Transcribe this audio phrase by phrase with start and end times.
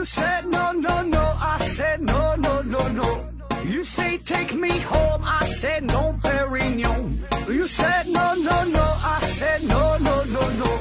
[0.00, 1.20] You said no, no, no.
[1.20, 3.20] I said no, no, no, no.
[3.66, 5.20] You say take me home.
[5.22, 7.18] I said no, Perignon.
[7.46, 8.80] You said no, no, no.
[8.80, 10.78] I said no, no, no, no.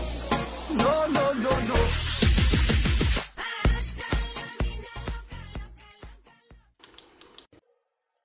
[0.72, 1.76] No, no, no, no.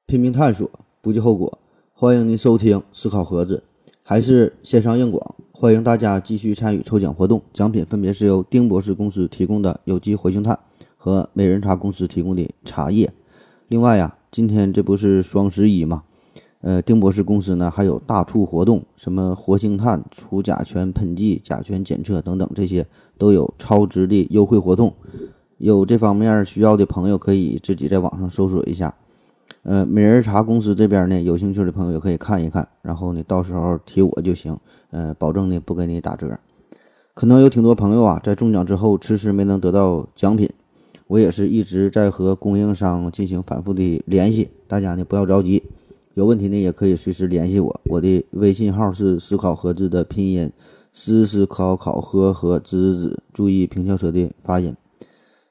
[0.06, 0.70] 拼命探索，
[1.00, 1.58] 不计后果。
[1.92, 3.64] 欢迎您收听思考盒子，
[4.04, 5.34] 还是线上硬广。
[5.50, 10.56] 欢迎大家继续参与抽奖活动，奖品分别是由丁博士公司提供的有机活性炭
[11.04, 13.12] 和美人茶公司提供的茶叶。
[13.68, 16.04] 另外呀，今天这不是双十一嘛？
[16.62, 22.86] 呃，丁博士公司呢还有大促活动，什么活性炭、除甲醛喷剂、甲醛检测等等，这些
[23.18, 24.94] 都有超值的优惠活动。
[25.58, 28.94] 有这方面需要的朋友，可以自己在网上搜索一下。
[29.64, 34.56] 呃，美人茶公司这边呢，有兴趣的朋友也可以看一看，然后呢，到时候提我就行，
[34.88, 36.38] 呃，保证呢不给你打折。
[37.12, 40.48] 可能有挺多朋友啊，在中奖之后迟迟没能得到奖品，
[41.06, 45.62] 我也是一直在和供应商进行反复的联系，大家呢不要着急，
[46.14, 50.50] 有问题呢也可以随时联系我，我的微信号是思考盒子的拼音，
[50.92, 54.74] 思思考考和和子子，注意平翘舌的发音。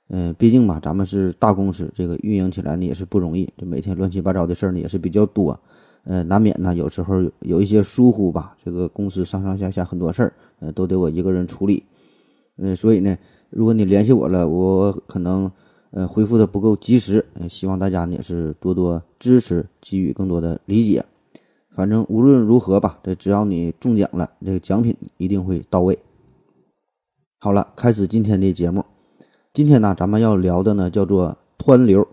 [0.09, 5.59] 嗯，毕竟吧，咱们是大公司，这个运营起来呢也是不容易，这每天乱七八糟的事儿呢也是比较多，
[6.03, 11.83] 呃，难免呢有时候有一些疏忽吧，这个公司上上下下很多事儿，呃，都得我一个人处理，
[12.57, 13.17] 嗯，所以呢，
[13.55, 15.51] 如果你联系我了，我可能
[15.91, 21.05] 呃回复的不够及时，呃，希望大家呢也是多多支持，给予更多的理解，
[21.69, 25.99] 反正无论如何吧，这只要你中奖了，这个奖品一定会到位。
[27.39, 28.83] 好了，开始今天的节目。
[29.53, 32.07] 今天呢，咱们要聊的呢叫做湍流，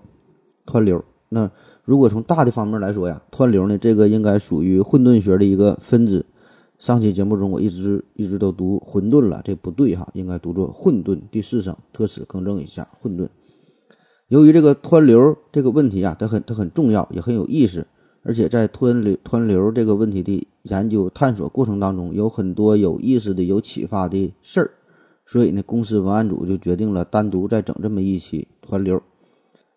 [0.66, 1.02] 湍流。
[1.30, 1.50] 那
[1.84, 6.26] 如果从大的方面来说呀，湍流呢这个应该属于混沌学的一个分支。
[6.80, 11.20] 上期节目中我一直一直都读混沌了，这不对哈，应该读作混沌。
[11.30, 13.28] 第四声特此更正一下，混沌。
[14.28, 17.86] 由于这个湍流这个问题啊，它很它很重要，也很有意思，
[18.22, 24.70] 而且在湍流湍流这个问题的研究探索过程当中，有很多有意思的、有启发的事儿。
[25.26, 29.02] 所以呢，公司文案组就决定了单独再整这么一期湍流。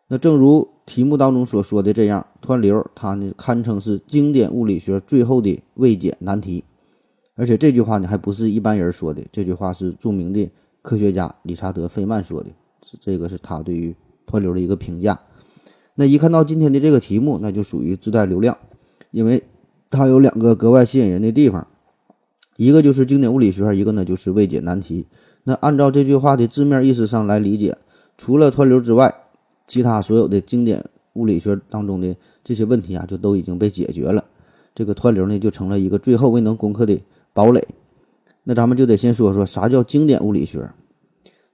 [0.08, 6.64] 那正如题目当中所说的这样，湍流它呢堪称是经典物理学最后的未解难题。
[7.36, 10.52] 而且这句话呢还不是一般人说的，这句话是著名的
[10.82, 12.52] 科学家理查德·费曼说的，
[12.84, 13.96] 是这个是他对于
[14.28, 15.20] 湍流的一个评价。
[15.96, 18.58] 那一看到今天的这个题目，那就属于自带流量，
[19.12, 19.44] 因为
[19.90, 21.68] 它有两个格外吸引人的地方，
[22.58, 25.08] 一个就是经典物理学，一个呢就是未解难题。
[25.44, 27.78] 那按照这句话的字面意思上来理解，
[28.18, 29.14] 除了湍流之外，
[29.68, 30.84] 其他所有的经典
[31.14, 34.26] 物理学当中的这些问题啊，就都已经被解决了。
[34.74, 37.00] 这个湍流呢，就成了一个最后未能攻克的
[37.34, 37.62] 堡垒。
[38.44, 40.70] 那咱们就得先说说啥叫经典物理学。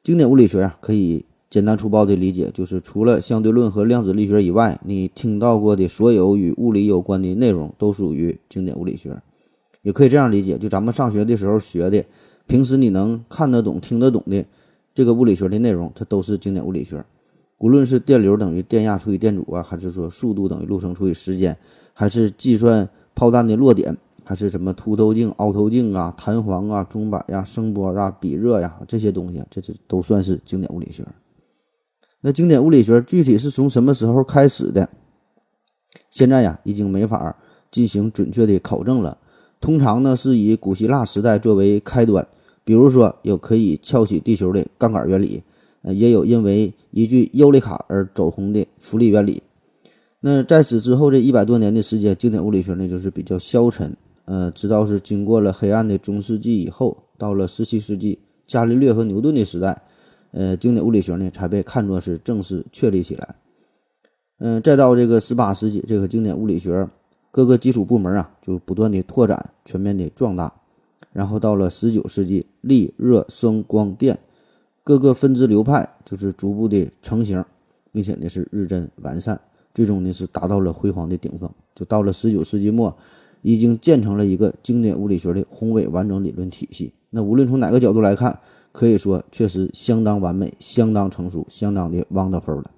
[0.03, 9.21] 经典物理学啊，可以简单粗暴的理解，就是除了相对论和量子力学以外，你听到过的所有与物理有关的内容都属于经典物理学。
[9.81, 12.03] 也可以这样理解，就咱们上学的时候学的。
[12.47, 14.43] 平时你能看得懂、听得懂的
[14.95, 17.05] 这个物理学的内容，它都是经典物理学。
[17.59, 21.57] 无论是电流等于电压除以电阻啊，还是说速度等于路程除以时间，
[21.93, 23.95] 还是计算炮弹的落点，
[24.29, 31.03] 还是什么凸透镜、凹透镜啊、弹簧啊、钟摆呀、声波啊、比热呀这些东西，这这都算是经典物理学。
[32.21, 34.87] 那经典物理学具体是从什么时候开始的？
[36.11, 37.35] 现在呀，已经没法
[37.71, 39.17] 进行准确的考证了。
[39.59, 42.27] 通常呢，是以古希腊时代作为开端。
[42.63, 45.41] 比如说，有可以翘起地球的杠杆原理，
[45.81, 49.41] 也有因为一句尤里卡而走红的浮力原理。
[50.19, 53.97] 那在此之后这一百多年的时间，经典物理学呢就是比较消沉，
[54.29, 59.81] 呃，直到是经过了黑暗的中世纪以后，到了十七世纪伽利略和牛顿的时代，
[60.29, 63.37] 呃，经典物理学呢才被看作是正式确立起来。
[64.37, 66.87] 嗯，再到这个十八世纪，这个经典物理学
[67.31, 70.53] 各个基础部门啊就不断的拓展，全面的壮大。
[71.11, 74.19] 然后到了十九世纪，力、热、声、光电
[74.83, 77.43] 各个分支流派就是逐步的成型，
[77.91, 79.41] 并且呢是日臻完善，
[79.73, 81.49] 最终呢是达到了辉煌的顶峰。
[81.73, 82.95] 就到了十九世纪末，
[83.41, 86.93] 已经建成了一个经典物理学的宏伟完整理论体系。
[87.09, 88.39] 那无论从哪个角度来看，
[88.71, 92.71] 可以说确实相当完美、相当成熟、相当的 wonderful 了。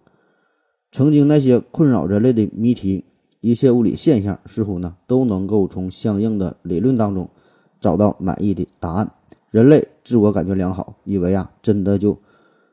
[0.92, 3.06] 曾经那些困扰人类的谜题，
[3.40, 7.30] 一切物理现象，似乎呢都能够从相应的理论当中。
[7.80, 9.12] 找到满意的答案，
[9.50, 12.16] 人类自我感觉良好，以为啊真的就，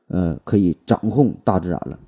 [0.09, 1.99] 呃可以掌控大自然了。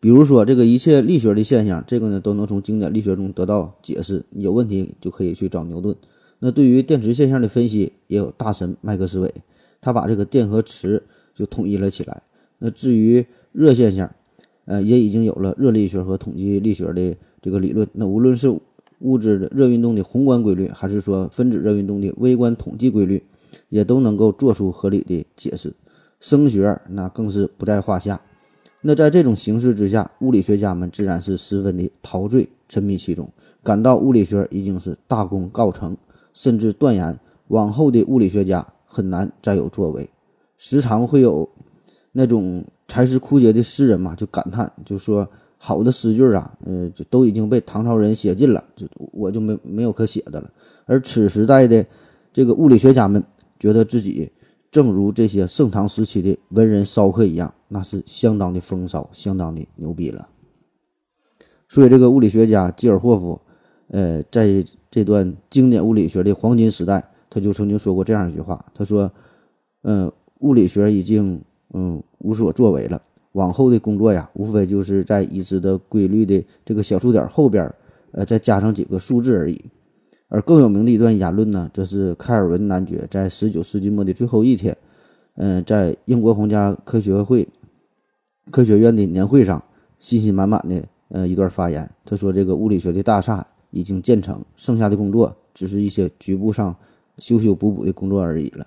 [0.00, 4.24] 比如说这个一切力学的现象，这个呢都能从经典力学中得到解释。
[4.30, 5.96] 有问题就可以去找牛顿。
[6.38, 9.34] 那对于电磁现象的分析，也有大神麦克斯韦，
[9.80, 11.02] 他把这个电和磁
[11.34, 12.22] 就统一了起来。
[12.58, 14.08] 那至于热现象，
[14.66, 17.88] 呃，也已经有了热力学和统计力学的这个理论。
[17.94, 18.56] 那无论是
[19.00, 23.24] 物质的热运动的宏观规律，还是说分子热运动的微观统计规律，
[23.68, 25.74] 也都能够做出合理的解释。
[26.20, 28.20] 声学那更是不在话下。
[28.80, 33.28] 那在这种形势之下，物理学家们自然是十分的陶醉，沉迷其中，
[33.62, 35.96] 感到物理学已经是大功告成，
[36.32, 40.08] 甚至断言往后的物理学家很难再有作为。
[40.56, 41.48] 时常会有
[42.12, 50.48] 那种才思枯竭的诗人嘛，就感叹，就说好的诗句啊，呃，就都已经被唐朝人写尽了，就我就没没有可写的了。
[50.86, 51.84] 而此时代的
[52.32, 53.22] 这个物理学家们，
[53.58, 54.30] 觉得自己。
[54.78, 60.28] 正如这些盛唐时期的文人骚客一样，那是相当的风骚，相当的牛逼了。
[61.68, 63.40] 所以，这个物理学家基尔霍夫，
[63.88, 69.10] 呃，在这段经典物理学的黄金时代，他就曾经说过这样一句话：“他说，
[69.82, 71.42] 嗯，物理学已经
[71.74, 73.02] 嗯无所作为了，
[73.32, 77.68] 往后的工作呀，无非就是在已知的规律的这个小数点后边，
[78.12, 79.60] 呃，再加上几个数字而已。”
[80.28, 84.76] 而更有名的一段言论呢，则是开尔文男爵在十九世纪末的最后一天，
[85.36, 87.48] 嗯，在英国皇家科学会
[88.50, 89.64] 科学院的年会上，
[89.98, 91.90] 信心满满的呃一段发言。
[92.04, 96.76] 他说：“这个物理学的大厦已经建成，剩下的工作只是一些局部上
[97.18, 98.66] 修修补补的工作而已了。”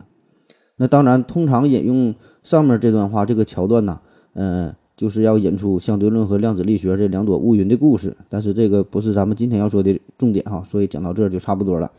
[0.78, 4.02] 那当然，通常引用上面这段话这个桥段呢，
[4.34, 4.74] 嗯。
[5.02, 11.92] 就是要引出相对论和量子力学这两朵乌云的故事，但是这个不是咱们今天要说的重点哈，所以讲到这就差不多了。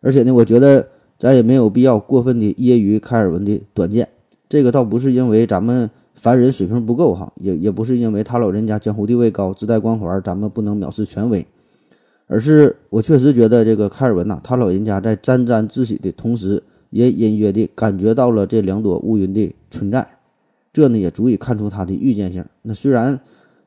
[0.00, 4.08] 而且呢，我觉得咱也没有必要过分的揶揄开尔文的短见，
[4.48, 11.46] 这个倒不是因为咱们凡人水平不够哈，也 也不是因为他老人家江湖地位高自带光环，咱们不能藐视权威，
[12.26, 16.60] 而是我确实觉得这个开尔文呐，他老人家在沾沾自喜的同时，
[16.90, 20.04] 也隐约的感觉到了这两朵乌云的存在。
[20.72, 22.44] 这呢也足以看出他的预见性。
[22.62, 23.20] 那虽然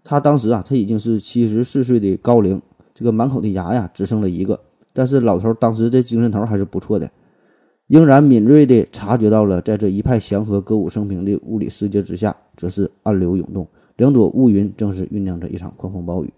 [0.04, 2.62] 他当时啊，他已经是七十四岁的高龄，
[2.94, 4.60] 这个满口的牙呀只剩了一个，
[4.94, 7.10] 但是老头当时这精神头还是不错的，
[7.88, 13.68] 仍然敏锐地察觉到了，在这一派祥和、歌舞升平的物理世界之下，则是暗流涌动，
[13.98, 16.34] 两朵乌云正是酝酿着一场狂风暴雨。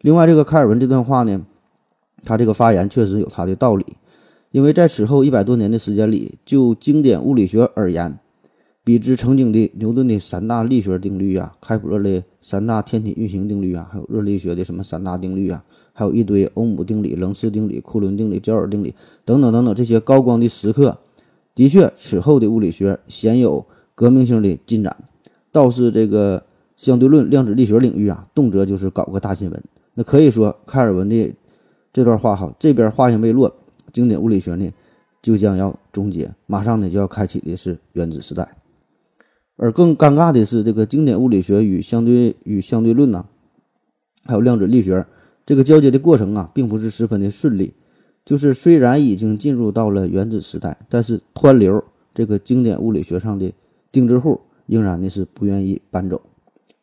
[0.00, 1.46] 另外，这个开尔文这段话呢，
[2.22, 3.84] 他这个发言确实有他的道理，
[4.50, 8.18] 因为在此后一百多年的时间里，就经典物理学而言。
[8.86, 15.60] 比之曾经的牛顿的三大力学定律啊，开普勒的三大天体运行定律啊，还有热力学的什么三大定律啊，
[15.92, 18.94] 还有一堆欧姆定理、楞次定理、库伦定理、焦耳定理
[19.24, 20.96] 等等等等这些高光的时刻，
[21.52, 23.66] 的确，此后的物理学鲜有
[23.96, 24.96] 革命性的进展。
[25.50, 26.44] 倒是这个
[26.76, 29.60] 相对论、量子力学领域啊，动辄就是搞个大新闻。
[29.94, 31.34] 那可以说，开尔文的
[31.92, 33.52] 这段话哈，这边话音未落，
[33.92, 34.70] 经典物理学呢
[35.20, 38.48] 就将要终结，马上呢就要开启的是原子时代。
[39.58, 43.24] 而更尴尬的是，这个经典物理学与相对与相对论呐，
[44.26, 45.06] 还有量子力学
[45.46, 47.72] 这个交接的过程啊，并不是十分的顺利。
[48.22, 51.82] 就是虽然已经进入到了原子时代，但是湍流
[52.12, 53.50] 这个经典物理学上的
[53.90, 56.20] 钉子户仍然呢是不愿意搬走。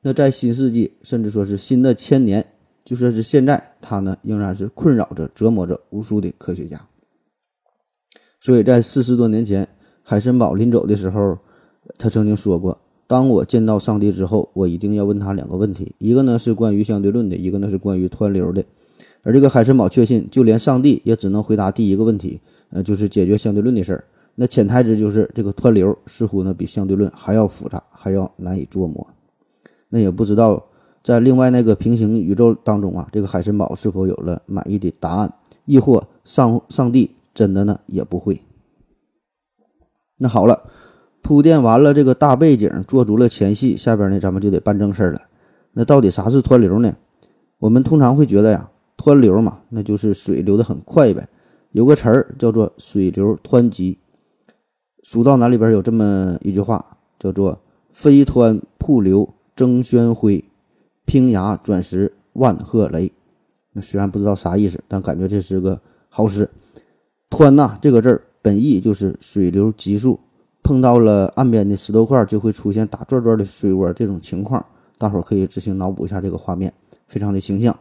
[0.01, 2.43] 那在新世纪，甚至说是新的千年，
[2.83, 6.87] 就说是现在，它呢仍然是困扰着、折磨着无数的科学家。
[8.39, 9.67] 所以在四十多年前，
[10.01, 11.37] 海森堡临走的时候。
[11.97, 18.63] 他曾经说过：“当我见到上帝之后，我一定要问他两个问题，一个呢是关于相对论的，一个呢是关于湍流的。”
[19.23, 24.03] 而这个海森堡确信，就连上帝也只能回答第一个问题，呃，就是解决相对论的事儿。
[24.35, 29.07] 那潜台词就是这个湍流似乎呢比相对论还要复杂，还要难以捉摸。
[29.89, 30.65] 那也不知道
[31.03, 35.33] 在另外那个平行宇宙当中啊，这个海森堡是否有了满意的答案，
[35.65, 38.41] 亦或上上帝真的呢也不会？
[40.17, 40.69] 那好了。
[41.23, 45.21] 铺垫完了这个大背景，做足了前戏，下边呢咱们就得办正事了。
[45.71, 46.95] 那到底啥是湍流呢？
[47.59, 51.27] 我们通常会觉得呀，湍流嘛，那就是水流得很快呗。
[51.71, 53.97] 有个词儿叫做水流湍急。
[55.01, 56.85] 蜀道难里边有这么一句话，
[57.17, 57.59] 叫做
[57.91, 60.29] “飞湍瀑流争喧哗，
[61.05, 63.11] 平崖转石万壑雷”。
[63.71, 66.49] 那虽然不知道啥意思，但感觉这是个好诗。
[67.29, 70.19] 湍呐这个字儿本意就是水流急速。
[70.63, 73.91] 碰到了岸边的石头块，就会出现打转转的水涡。
[73.91, 74.65] 这种情况，
[74.97, 76.73] 大伙儿可以自行脑补一下这个画面，
[77.07, 77.77] 非常的形象。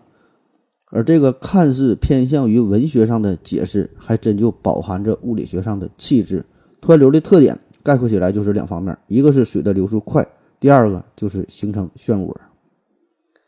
[0.90, 6.44] 而这个看似偏向于文学上的解释，还真就饱含着物理学上的气质。
[6.82, 10.26] 湍流的特点概括起来就是两方面：一个是水的流速快，
[10.60, 12.34] 第二个就是形成漩涡。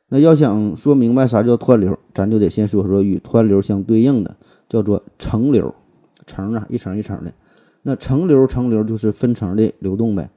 [0.09, 4.37] 那要想说明白啥叫湍流，咱就得先说说与湍流相对应的，
[4.69, 5.75] 叫做层流。
[6.27, 7.33] 层啊，一层一层的。
[7.85, 10.29] 那层流，层流就是分层的流动呗。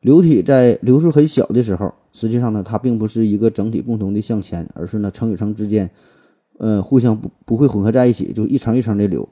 [0.00, 5.90] 流体在流速很小的时候，实际上呢，它并不是一个整体共同的向前，而是呢层与层之间，
[6.58, 9.28] 呃，互相不不会混合在一起，就一层一层的流。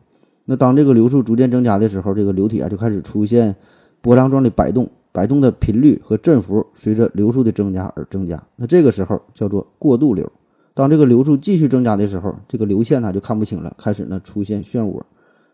[0.47, 3.55] 那当这个流速逐渐增加的时候，这个流体啊就开始出现
[4.01, 8.43] 波浪状的摆动，摆动的频率和振幅随着流速的增加而增加。
[8.57, 10.31] 那这个时候叫做过渡流。
[10.73, 15.01] 当这个流速继续增加的时候，这个流线呢就看不清了，开始呢出现漩涡，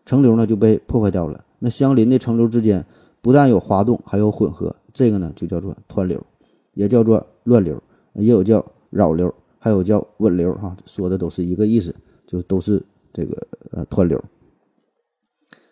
[0.05, 1.41] 层流呢就被破坏掉了。
[1.65, 2.85] 那相邻的层流之间
[3.21, 6.23] 不但有滑动，还有混合，这个呢就叫做湍流，
[6.75, 7.81] 也叫做乱流，
[8.13, 11.95] 也有叫扰流，还有叫稳流，哈，说的都是一个意思，
[12.27, 13.35] 就都是这个
[13.71, 14.23] 呃湍流。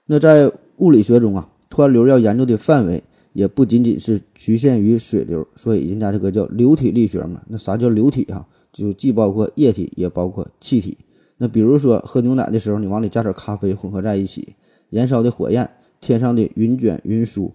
[0.08, 7.44] 那在物理学中啊，湍流要研究的范围也不仅仅是局限于水流，所以人家这个叫流体力学嘛。
[7.50, 8.48] 那啥叫流体啊？
[8.72, 10.98] 就既包括液体，也包括气体。
[11.38, 14.56] 那比如说喝牛奶的时候，你往里加点咖啡混合在一起，
[14.90, 15.70] 燃烧的火焰，
[16.04, 17.54] 天上的云卷云舒，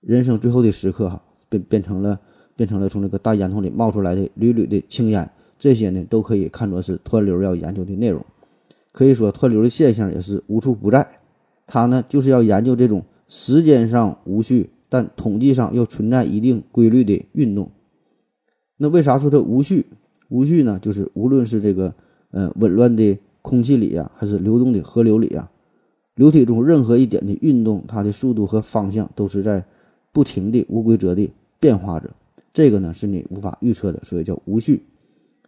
[0.00, 2.18] 人生最后的时刻哈，变变成了
[2.56, 8.24] 变成了从这个大烟囱里冒出来的缕缕的青烟，这些呢都可以看作是湍流要研究的内容。
[8.92, 11.06] 可以说湍流的现象也是无处不在，
[11.66, 17.70] 它呢就是要研究这种时间上无序，但统计上又存在一定规律的运动。
[18.78, 19.84] 那为啥说它无序？
[20.30, 21.94] 无序呢，就是无论是这个
[22.30, 25.50] 呃紊乱的空气里呀，还是流动的河流里呀，
[26.16, 29.64] 流体中任何一点的运动，它的速度和方向都是在
[30.10, 31.30] 不停的无规则的
[31.60, 32.10] 变化着。
[32.52, 34.82] 这个呢是你无法预测的，所以叫无序。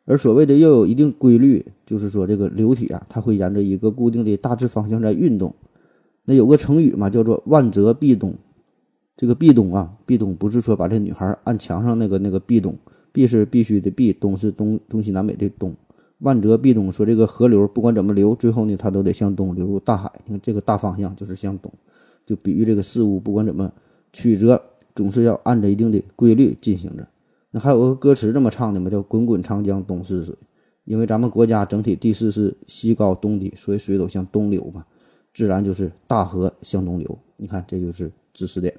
[0.05, 5.55] 而所谓的要有一定规律，就是说这个流体啊，它会沿着一个固定的大致方向在运动。
[6.25, 8.35] 那有个成语嘛，叫做万泽壁咚。
[9.17, 12.77] 这个壁咚啊，壁咚不是说把这女孩按墙上那个那个壁咚。
[13.11, 15.75] 必是必须的，必东是东东西南北的东，
[16.19, 16.91] 万泽必东。
[16.91, 20.11] 说这个河流不管怎么流，最后呢它都得向东流入大海。
[20.27, 21.73] 你看这个大方向就是向东，
[22.27, 23.73] 就比喻这个事物不管怎么
[24.13, 24.63] 曲折，
[24.95, 27.07] 总是要按着一定的规律进行着。
[27.51, 30.35] 那还有个歌词这么唱的嘛，叫“滚滚长江东逝水”。
[30.85, 34.85] 因为咱们国家整体地势是西高东低，所以水都向东流嘛，
[35.35, 37.19] 自然就是大河向东流。
[37.37, 38.75] 你看这就是知识点。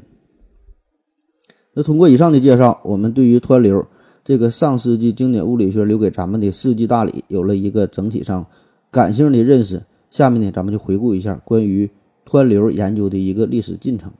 [1.74, 3.86] 那通过以上的介绍，我们对于湍流。
[4.24, 8.46] 这个上世纪经典物理学留给咱们的世纪大礼，有了一个整体上
[8.92, 9.84] 感性的认识。
[10.12, 11.90] 下面呢，咱们就回顾一下关于
[12.26, 14.12] 湍流研究的一个历史进程。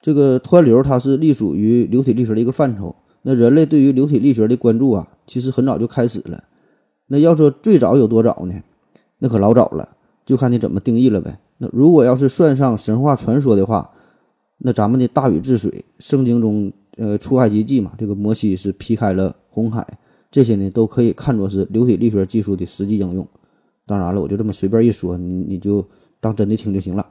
[0.00, 2.94] 这个湍流它是隶属于流体力学的一个范畴。
[3.22, 6.44] 那人类对于流体力学的关注啊，其实很早就开始了。
[7.08, 8.54] 那要说最早有多早呢？
[9.18, 11.38] 那可老早了，就看你怎么定义了呗。
[11.58, 13.90] 那如果要是算上神话传说的话，
[14.58, 16.72] 那咱们的大禹治水，圣经中。
[16.96, 19.84] 呃，出埃及记嘛，这个摩西是劈开了红海，
[20.30, 23.26] 这些呢都可以看作是流体力学技术的实际应用。
[23.84, 25.84] 当然了，我就这么随便一说，你你就
[26.20, 27.04] 当真的听就行了。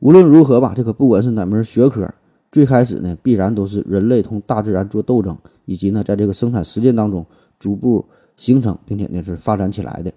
[0.00, 2.12] 无论如何吧，这个不管是哪门学科，
[2.50, 7.24] 最开始呢必然都是人类同大自然做斗争，以及呢在这个生产实践当中
[7.58, 8.04] 逐步
[8.36, 10.12] 形成，并且呢是发展起来的。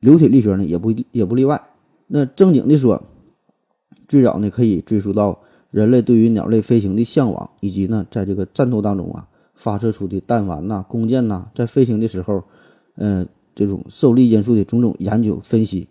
[0.00, 1.62] 流体力学呢也不也不例外。
[2.08, 3.00] 那正经的说，
[4.08, 5.40] 最早呢可以追溯到。
[5.70, 12.44] 人类对于鸟类飞行的向往，以及呢，在这个战斗当中啊，发射出的弹丸呐、弓箭呐，在飞行的时候，
[12.96, 15.88] 嗯，这种受力因素的种种研究分析。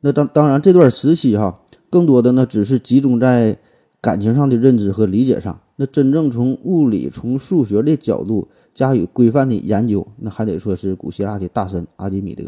[0.00, 3.58] 那当当然，这段时期哈，更多的呢，只是集中在
[4.00, 5.60] 感情上的认知和理解上。
[5.78, 12.44] 那真正从物理、从数学的角度加以规范的研究，那还得说是古希腊的大神阿基米德，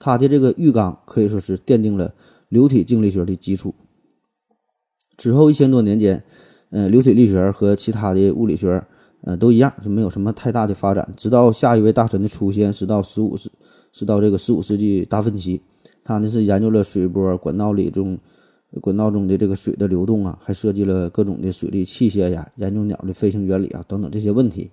[0.00, 2.12] 他的这个浴缸可以说是奠定了
[2.48, 3.72] 流体静力学的基础。
[5.16, 6.22] 之后一千多年间，
[6.70, 8.82] 呃，流体力学和其他的物理学，
[9.22, 11.12] 呃，都一样，是没有什么太大的发展。
[11.16, 13.50] 直到下一位大神的出现，是到十五世，
[13.92, 15.60] 是到这个十五世纪达芬奇，
[16.02, 18.18] 他呢是研究了水波管道里中，
[18.80, 24.70] 管道中的这个水的流动啊，还设计了各种的水利器械呀，研究鸟的飞行原理啊等等这些问题。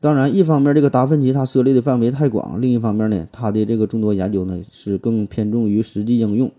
[0.00, 6.50] 当然，一方面这个达芬奇他涉猎的范围太广，另一方面呢，他的这个众多研究呢是更偏重于实际应用。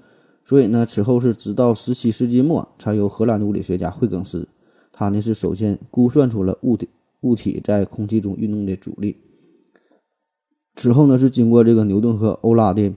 [0.48, 4.48] 所以呢，此后是直到十七世纪末，才由荷兰的物理学家惠更斯，
[4.94, 6.88] 他呢是首先估算出了物体
[7.22, 9.18] 物体在空气中运动的阻力。
[10.76, 12.94] 之后呢，是经过这个牛顿和欧拉的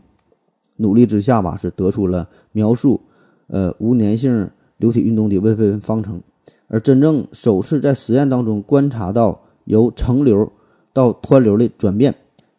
[0.76, 3.00] 努力之下吧，是得出了描述
[3.46, 6.20] 呃无粘性流体运动的微分方程。
[6.66, 10.52] 而真正首次在实验当中观察到由层流
[10.92, 12.14] 到湍流的转变。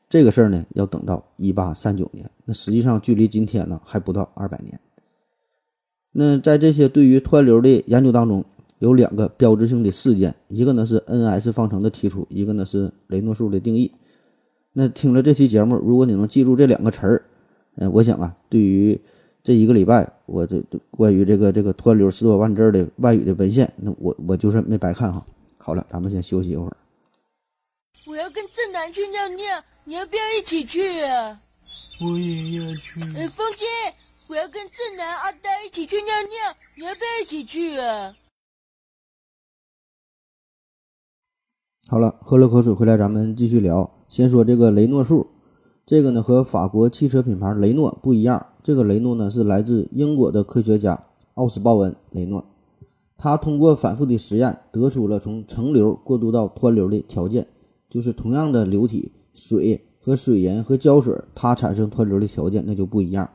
[0.10, 4.80] 这个事儿呢，要等到一八三九年，那实际上距离今天呢还不到二百年。
[6.12, 8.44] 那在这些对于湍流的研究当中，
[8.80, 13.92] 有两个标志性的事件，一个呢是 N-S 方程的提出，一个呢是雷诺数的定义。
[14.74, 17.22] 那听了这期节目，如果你能记住这两个词儿，
[17.76, 19.00] 嗯，我想啊，对于
[19.44, 25.24] 这一个礼拜我这关于这个这个湍流十多万字的外语的文献，那我我就是没白看哈。
[25.60, 26.76] 好了，咱们先休息一会儿。
[28.20, 31.40] 我要跟正南去尿尿，你要不要一起去啊？
[32.02, 33.00] 我也要去。
[33.16, 33.66] 哎，风姐，
[34.28, 36.36] 我要跟正南、阿呆一起去尿尿，
[36.76, 38.14] 你要不要一起去啊？
[41.88, 43.90] 好了，喝了口水回来，咱们继续聊。
[44.10, 45.28] 先说这个雷诺数，
[45.86, 48.48] 这个呢和法国汽车品牌雷诺不一样。
[48.62, 52.46] 这个雷诺呢是来自英国的科学家奥斯鲍恩·雷诺，
[53.16, 57.48] 他通过反复的实验得出了从层流过渡到湍流的条件，
[57.90, 63.30] 就是同样的流体水和水银和胶水，它产生湍流的条件那就不一样。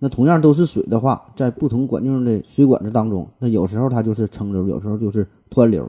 [0.00, 5.88] 那同样都是水的话，在不同管径的水管子当中，那有时候它就是层流，有时候就是湍流。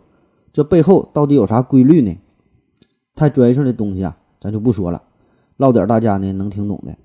[0.51, 2.15] 这背后到底有啥规律呢？
[3.15, 5.03] 太专业性的东西啊，咱就不说了，
[5.58, 6.96] 唠点大家呢能听懂的。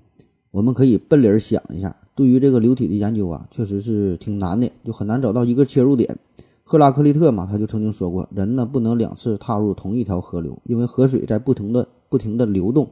[0.51, 6.17] 我们可以奔理想一下，对于这个流体的研究啊，确实是挺难的，就很难找到一个切入点。
[6.69, 12.91] 赫拉克利特嘛，他就曾经说过，人呢不能两次踏入同一条河流，因为河水在不停的不停的流动。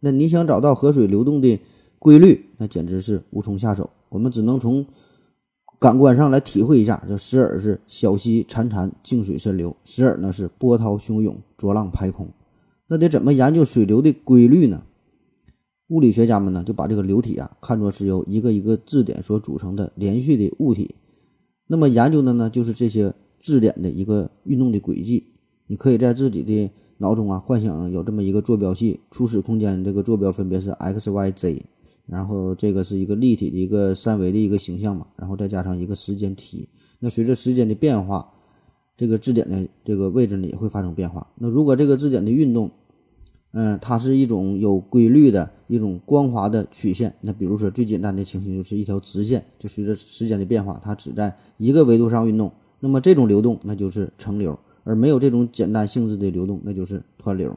[0.00, 1.60] 那你想找到河水流动的
[1.98, 3.90] 规律，那简直是无从下手。
[4.08, 4.86] 我们只能从
[5.78, 12.30] 感官上来体会一下，这时而是小溪潺潺，静水深流；时而呢是波涛汹涌，浊浪排空。
[12.86, 14.84] 那得怎么研究水流的规律呢？
[15.88, 20.94] 物理学家们呢就把这个流体啊看作是由一个一个质点所组成的连续的物体。
[21.68, 25.28] 那么研究的呢就是这些质点的一个运动的轨迹。
[25.68, 31.64] 你可以在自己的脑中啊幻想有这么一个坐标系，初始空间这个坐标分别是 x、y、z。
[32.06, 36.66] 然后这个是一个立体的一个三维的一个形象嘛，然后再加上一个时间 t，
[37.00, 38.32] 那随着时间的变化，
[38.96, 41.30] 这个质点的这个位置呢也会发生变化。
[41.36, 42.70] 那如果这个质点的运动，
[43.52, 57.56] 嗯，它是一种有规律的一种光滑的曲线，那比如说最简单的情形就是一条直线，就随着时间的变化，它只在一个维度上运动，那么这种流动那就是层流，而没有这种简单性质的流动，那就是湍流。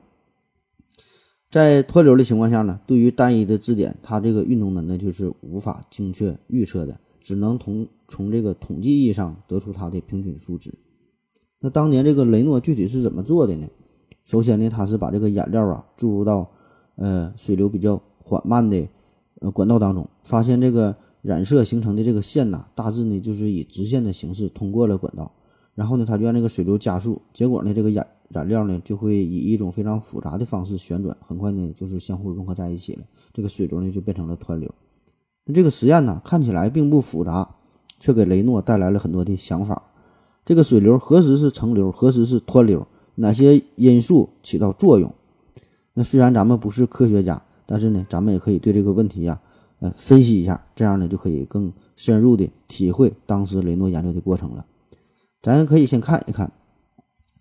[1.52, 10.74] 在湍流的情况下呢，对于单一的质点，它这个运动呢，那就是无法精确预测的，只能从从这个统计意义上得出它的平均数值。
[11.60, 13.68] 那当年这个雷诺具体是怎么做的呢？
[14.26, 16.50] 首先呢，他是把这个染料啊注入到
[16.96, 18.88] 呃水流比较缓慢的
[19.40, 25.32] 呃管道当中，发现这个染色形成的这个线呐，大致呢就是以直线的形式通过了管道，
[25.76, 33.04] 然后呢，他就让这个水流加速，结果呢，这个染染料呢就会以一种非常复杂的方式旋转，很快呢就是相互融合在一起了。
[33.34, 34.74] 这个水流呢就变成了湍流。
[35.46, 37.56] 那这个实验呢看起来并不复杂，
[38.00, 39.84] 却给雷诺带来了很多的想法。
[40.46, 42.88] 这个水流何时是层流，何时是湍流？
[43.16, 45.14] 哪些因素起到作用？
[45.94, 49.42] 那虽然咱们不是科学家，但是呢，咱们也可以对这个问题呀，
[49.80, 54.66] 呃，分析一下，这样呢就可以更深入的体会当时雷诺研究的过程了。
[55.42, 56.52] 咱可以先看一看。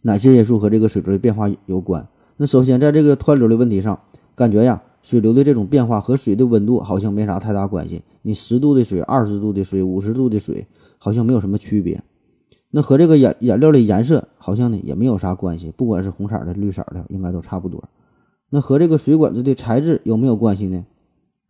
[0.02, 2.08] 哪些因素和这个水流的变化有关？
[2.38, 4.00] 那首先，在这个湍流的问题上，
[4.34, 8.02] 感觉呀，水流的这种变化和水的温度好像没啥太大关系。
[8.22, 12.02] 你十度的水、二十度的水、五十度的水，好像没有什么区别。
[12.70, 17.82] 那和这个颜颜料的颜色好像呢也没有啥关系，不管是红色的、绿色的，应该都差不多。
[18.50, 20.84] 那和这个水管子的材质有没有关系呢？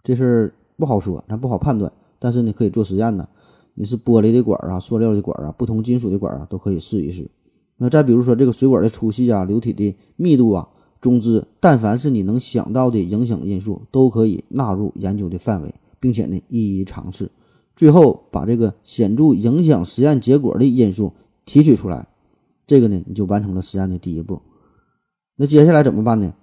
[0.03, 1.93] 这事儿不好说，咱不好判断。
[2.19, 3.29] 但是呢，可以做实验呢。
[3.75, 7.31] 你是玻璃的管啊，塑料的管啊，不同金属的管啊，都可以试一试。
[7.79, 10.69] 那再比如说这个水管的粗细啊、流体的密度啊，
[11.01, 17.31] 总之，但凡是你能想到的影响因素，都可以纳入研究的范围，并且呢一一尝试，
[17.81, 21.15] 最后把这个显著影响实验结果的因素
[21.47, 22.09] 提取出来，
[22.67, 24.43] 这个呢你就完成了实验的第一步。
[25.37, 26.35] 那接下来怎么办呢？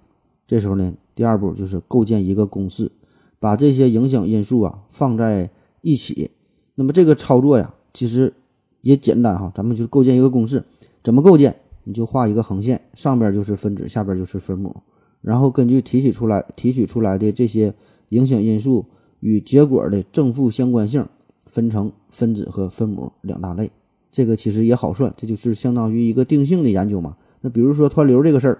[0.48, 2.90] 这时候呢，第二步就是构建一个公式，
[3.38, 6.32] 把这些影响因素啊放在一起。
[6.74, 8.34] 那么这个操作呀，其实
[8.80, 10.64] 也简单哈，咱们就构建一个公式。
[11.04, 11.54] 怎么构建？
[11.84, 14.74] 你就画一个横线，上边就是分子，下边就是分母，
[15.20, 17.72] 然后根据提取出来提取出来的这些
[18.08, 18.86] 影响因素
[19.20, 21.06] 与结果的正负相关性，
[21.48, 23.70] 分成分子和分母两大类。
[24.10, 27.16] 这个其实也好算，这就是相当于一个定性的研究嘛。
[27.40, 28.58] 那比如说湍流这个事儿，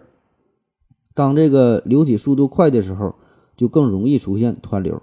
[1.15, 3.15] 当这个流体速度快的时候，
[3.57, 4.97] 就更容易出现湍流；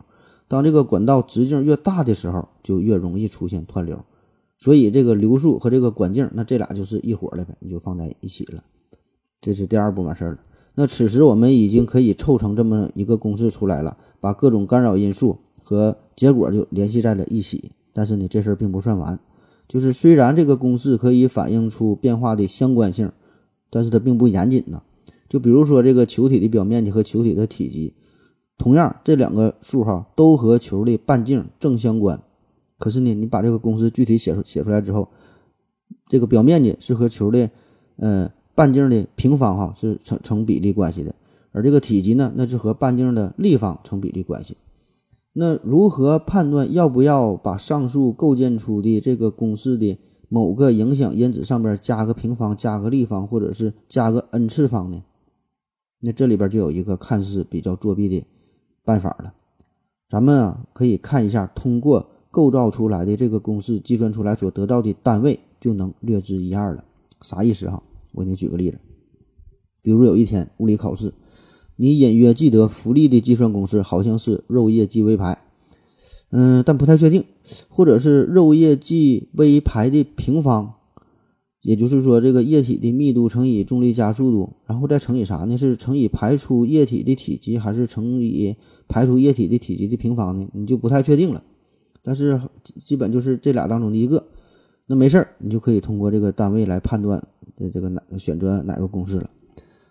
[0.47, 4.03] 当这个管道直径越大的时候，就越容易出现湍流。
[4.57, 8.63] 所以这个流速和这个管径，那这俩就是一伙的呗，你就放在一起了。
[9.41, 10.39] 这是第二步完事儿了。
[10.75, 17.71] 那此时我们已经可以凑成这么一个公式出来了，把各种干扰因素和结果就联系在了一起。
[17.97, 19.17] 但是呢，这事儿并不算完，
[19.69, 23.09] 就是虽然这个公式可以反映出变化的相关性，
[23.69, 24.83] 但是它并不严谨呐。
[25.29, 27.93] 就比如说这个球体的表面积和球体的体积，
[28.57, 32.21] 同样这两个数哈都和球的半径正相关。
[32.77, 35.07] 可是呢，你把这个公式具体写出写出来之后，
[36.09, 37.49] 这个表面积是和球的，
[37.95, 41.15] 呃，半径的平方哈是成成比例关系的，
[41.53, 44.57] 而这个体积呢，那是和半径的立方成比例关系。
[45.37, 55.03] 那如何判断要不要把上述构建出的这个公式的某个影响因子上边加个平方、加个立方，或者是加个 n 次方呢？
[55.99, 58.25] 那这里边就有一个看似比较作弊的
[58.85, 59.33] 办法了。
[60.09, 66.85] 咱们啊可以看一下，通过构造出来的这个公式计算出来所得到的单位，就能略知一二了。
[67.21, 67.83] 啥意思哈？
[68.13, 68.79] 我给你举个例子，
[69.81, 71.13] 比如有一天物理考试。
[71.77, 75.37] 你隐约记得浮力的计算公式好像是肉液计微排，
[76.31, 77.23] 嗯，但不太确定，
[77.69, 80.73] 或者是肉液计微排的平方，
[81.61, 85.57] 也就是说这个液体的密度乘以重力加速度，然后再乘以啥呢？
[85.57, 88.55] 是乘以排出液体的体积，还是乘以
[88.87, 90.47] 排出液体的体积的平方呢？
[90.53, 91.43] 你就不太确定了。
[92.01, 92.39] 但是
[92.83, 94.27] 基本就是这俩当中的一个，
[94.87, 97.21] 那没事儿，你就可以通过这个单位来判断
[97.57, 99.29] 这这个哪选择哪个公式了。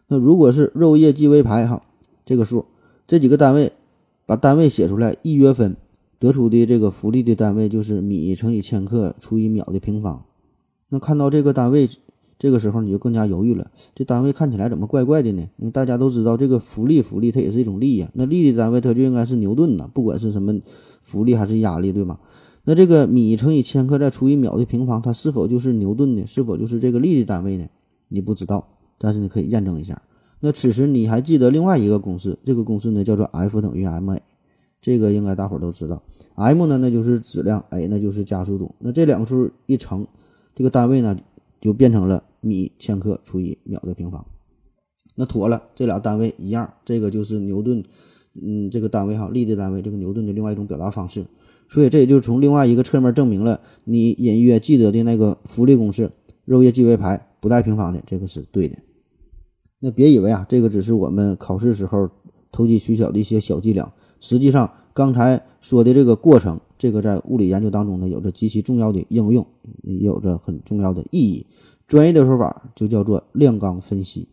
[0.09, 1.83] 那如果是肉液积 V 排哈，
[2.25, 2.67] 这个数，
[3.07, 3.73] 这几个单位
[4.27, 5.77] 把单位写出来一约分，
[6.19, 10.25] 得出的这个浮力的单位就是米乘以千克除以秒的平方。
[10.90, 11.88] 那看到这个单位，
[12.38, 15.43] 这个时候你就更加犹豫了，这单位看起来怎么怪怪的呢？
[15.57, 20.61] 因为大家都知道这个浮力，浮力它也是一种力呀，那力的单位它就应该是牛顿呐，不管是什么
[21.03, 22.19] 浮力还是压力，对吗？
[22.64, 26.25] 那这个米乘以千克再除以秒的平方，它是否就是牛顿呢？
[26.27, 27.67] 是否就是这个力的单位呢？
[28.09, 28.69] 你不知道。
[28.99, 30.01] 但是你可以验证一下。
[30.41, 32.39] 那此时你还记得另外一个公式？
[32.45, 34.19] 这个公式呢叫做 F 等于 ma，
[34.83, 36.03] 这个应该大伙儿都知道。
[36.35, 38.75] m 呢那就是质量，a 那就是加速度。
[38.81, 40.07] 那这两个数一乘，
[40.55, 41.17] 这个单位呢
[41.63, 44.27] 就变成了米千克除以秒的平方。
[45.17, 47.83] 那妥了，这俩单位一样，这个就是牛顿，
[48.35, 51.25] 嗯，这个单位哈，力的单位，这个牛顿的另外一种表达方式。
[51.69, 56.13] 所以这也就从另外一个侧面证明了你隐约记得的那个浮力公式：
[56.45, 57.29] 肉液积 V 排。
[57.45, 58.75] 不带平方的，这个是对的。
[59.81, 62.09] 那别以为啊，这个只是我们考试时候
[62.51, 63.93] 投机取巧的一些小伎俩。
[64.19, 69.47] 实际上，刚才说的这个过程，这个在物理研究当中呢，有着极其重要的应用，
[69.83, 71.47] 也有着很重要的意义。
[71.87, 74.27] 专业的说法就叫做量纲分析。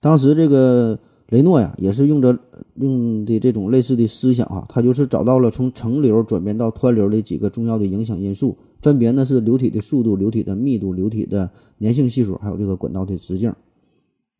[0.00, 2.36] 当时这个雷诺呀，也是用着
[2.74, 8.56] 用的这种类似的思想啊，他就是找到了从层流转变到湍流的几个重要的影响因素。
[8.82, 11.50] 分别呢是流体的速度、流体的密度、流体的
[11.84, 13.54] 粘性系数，还有这个管道的直径。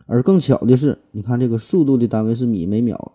[0.06, 3.12] 而更巧的是，你看这个速度的单位是米每秒，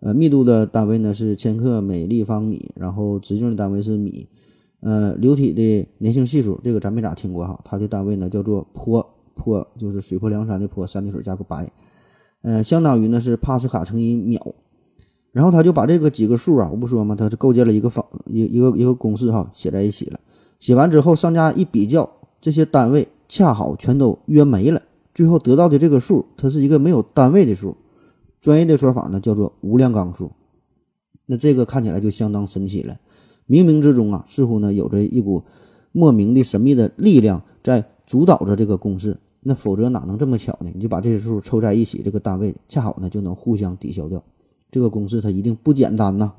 [0.00, 4.28] 呃，密度的单位呢是千克每立方米，然后直径的单位是米，
[4.80, 11.70] 呃，流体的粘性系数，这个咱没咋听过哈，它的单位呢叫做坡，坡就是水泊梁山的坡，山的水加个白，
[12.42, 14.54] 呃，相当于呢是帕斯卡乘以秒。
[15.30, 20.18] 然后他就把这个几个数啊，我不说嘛，他是构建了一个方一一个一个公式哈，写在一起了。
[20.58, 22.10] 写完之后，上家一比较，
[22.40, 24.82] 这些单位恰好全都约没了，
[25.14, 27.76] 最后得到的这个数，它是一个没有单位的数。
[28.40, 30.32] 专业的说法呢，叫做无量纲数。
[31.26, 32.98] 那这个看起来就相当神奇了，
[33.46, 35.42] 冥冥之中啊，似乎呢有着一股
[35.92, 39.18] 莫名的神秘的力量在主导着这个公式。
[39.40, 40.70] 那否则哪能这么巧呢？
[40.74, 44.22] 你就把这些数凑在一起，这个单位恰好呢就能互相抵消掉。
[44.70, 46.32] 这个公式它一定不简单呐。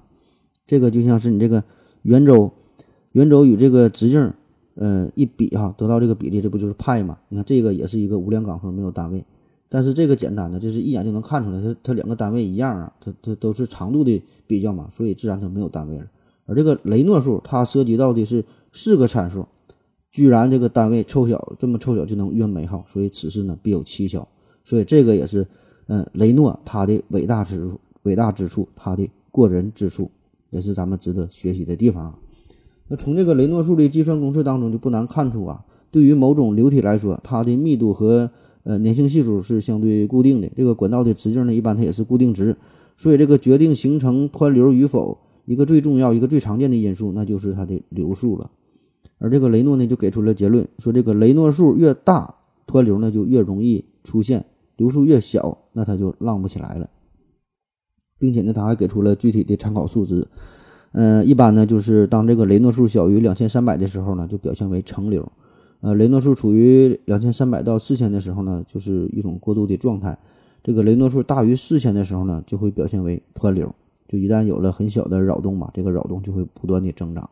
[0.66, 1.64] 这个就像是你这个
[2.02, 2.52] 圆周。
[3.14, 4.34] 圆周与这个直径，
[4.82, 7.18] 呃，一比哈，得到这个比例，这不就是派吗？
[7.28, 9.26] 你看这个也是一个无量纲数，没有单位。
[9.68, 16.08] 但是这个简单的，这是一眼就能看出来，它它两个单位一样啊，它它都是长度的比较嘛，所以自然它没有单位了。
[16.46, 19.46] 而这个雷诺数，它涉及到的是四个参数，
[20.12, 24.26] 居然这个单位凑巧这么凑巧就能约没哈，所以此事呢必有蹊跷。
[24.64, 25.46] 所以这个也是，
[25.88, 30.10] 嗯，雷诺他的伟大之处，伟大之处，他的过人之处，
[30.52, 32.18] 也是咱们值得学习的地方。
[32.90, 38.30] 那从这个雷诺数的计算公式当中就不难看出啊，对于某种流体来说，它的密度和
[38.64, 40.52] 呃粘性系数是相对固定的。
[40.58, 42.58] 这个管道的直径呢，一般它也是固定值。
[42.98, 48.52] 所以这个决定形成湍流与否一个最重要、一个最常见的因素，那就是它的流速了。
[49.20, 52.36] 而这个雷诺呢，就给出了结论，说这个雷诺数越大，
[52.68, 54.42] 湍流呢就越容易出现；
[54.78, 56.90] 流速越小，那它就浪不起来了。
[58.18, 60.28] 并且呢，他还给出了具体的参考数值。
[60.92, 65.22] 嗯，一般呢，就是当这个雷诺数小于两千三百的时候呢，就表现为层流；
[65.82, 70.18] 呃，雷诺数处于两千三百到四千的时候呢，就是一种过渡的状态；
[70.64, 73.74] 这个雷诺数大于四千的时候呢，就会表现为湍流。
[74.08, 77.30] 就一旦有了很小的扰动嘛，这个扰动就会不断的增长。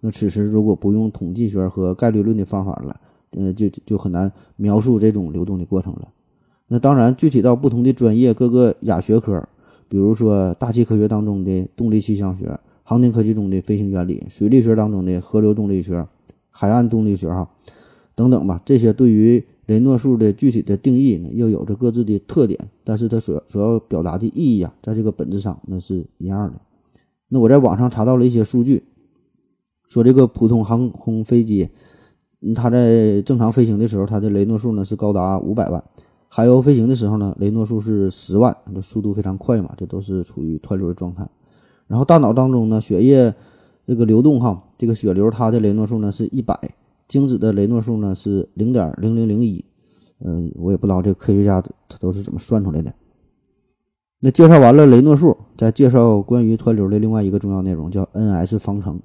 [0.00, 2.98] 那此时如果不用统计学和概率论的方法了，
[3.32, 6.08] 呃，就就很难描述这种流动的过程了。
[6.68, 9.46] 那当然，具体到不同的专业各个亚学科，
[9.86, 12.58] 比如说大气科学当中的动力气象学。
[12.88, 16.06] 航天科技中的飞行原理，水力学当中的河流动力学、
[16.50, 17.50] 海岸动力学，哈，
[18.14, 18.62] 等等吧。
[18.64, 26.60] 这些对于雷诺数的具体的定义呢，又有着各自的特点，但是它所所要表达的意义啊，在这个本质上那是一样的。
[27.28, 28.84] 那我在网上查到了一些数据，
[29.88, 31.68] 说这个普通航空飞机，
[32.54, 35.82] 它在正常飞行的时候，它的雷诺数呢是高达五百万；
[36.28, 41.28] 海鸥飞行的时候呢，雷诺数是十万，这速度非常快嘛，这都是处于湍流的状态。
[41.86, 43.34] 然后大脑当中呢，血液
[43.86, 46.58] 这个流动哈，这个血流它的雷诺数呢是一百。
[47.08, 49.64] 精子的雷诺数呢是零点零零零一，
[50.24, 52.92] 嗯，我也不知道这个科学家他都是怎么算出来的。
[54.18, 59.00] 那介绍完了雷诺数，再介绍关于湍流的另外一个重要内容，叫 N-S 方程。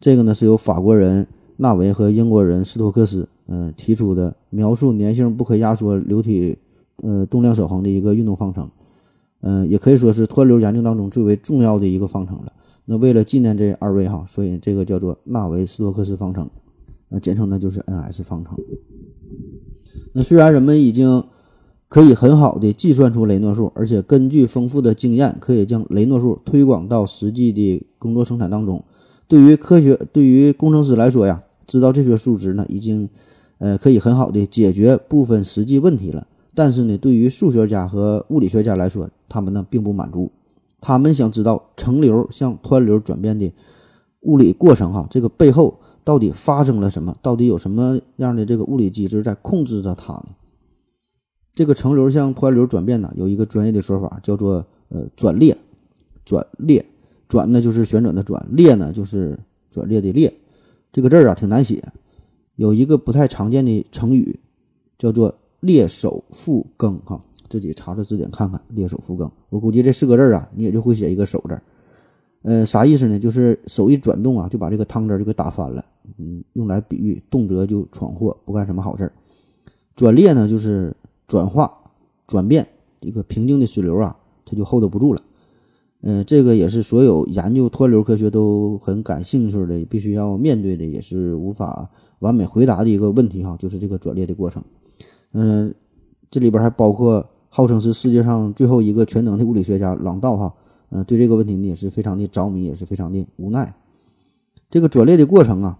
[0.00, 6.58] 这个呢是由法国人纳维和英国人斯托克斯，嗯，提出的描述粘性不可压缩流体，
[7.04, 8.68] 呃，动量守恒的一个运动方程。
[9.46, 12.52] 嗯，也可以说是湍流研究当中最为重要的一个方程了。
[12.86, 16.48] 那为了纪念这二位哈，所以这个叫做纳维斯托克斯方程。
[17.10, 18.56] 那简称呢就是 N-S 方程。
[20.14, 21.24] 那虽然人们已经
[21.88, 28.82] 可以很好的计算出雷诺数，而且根据丰富的经验，可以将雷诺数推广到实际的工作生产当中。
[29.28, 33.08] 对于科学，对于工程师来说呀，知道这些数值呢，已经
[33.58, 36.26] 呃可以很好的解决部分实际问题了。
[36.54, 40.30] 但是呢，对于数学家和物理学家来说，他们呢并不满足，
[40.80, 43.52] 他们想知道层流向湍流转变的
[44.20, 45.80] 物理过程哈，这个背后。
[46.06, 47.16] 到底发生了什么？
[47.22, 50.34] 到底有什么样的这个物理机制在控制着它呢？
[51.50, 55.56] 这个层流向湍流转变呢，有一个专业的说法叫做呃转裂。
[56.22, 56.84] 转裂，
[57.26, 59.38] 转呢就是旋转的转，裂呢就是
[59.70, 60.30] 转裂的裂。
[60.92, 61.82] 这个字儿啊挺难写，
[62.56, 64.40] 有一个不太常见的成语
[64.98, 68.60] 叫做裂手复耕哈，自己查查字典看看。
[68.68, 71.58] 裂手复耕，我估计这四个字啊，你也就会写一个手字。
[72.42, 73.18] 呃，啥意思呢？
[73.18, 75.82] 就是手一转动啊，就把这个汤汁就给打翻了。
[76.18, 79.12] 嗯，用来比喻动辄就闯祸，不干什么好事儿。
[79.96, 80.94] 转裂呢，就是
[81.26, 81.72] 转化、
[82.26, 82.66] 转变
[83.00, 85.22] 一个平静的水流啊，它就 hold 不住了。
[86.02, 94.62] 嗯，这个也是所有研究湍流科学都很感兴趣的，必须要面对的，也是无法完美回答的一个问题哈，就是这个转裂的过程。
[95.34, 95.74] 嗯，
[96.30, 100.54] 这里边还包括号称是世界上最后一个全能的物理学家朗道哈。
[100.90, 103.74] 嗯，对这个问题呢也是非常的着迷，也是非常的无奈。
[104.70, 105.78] 这个转裂的过程啊，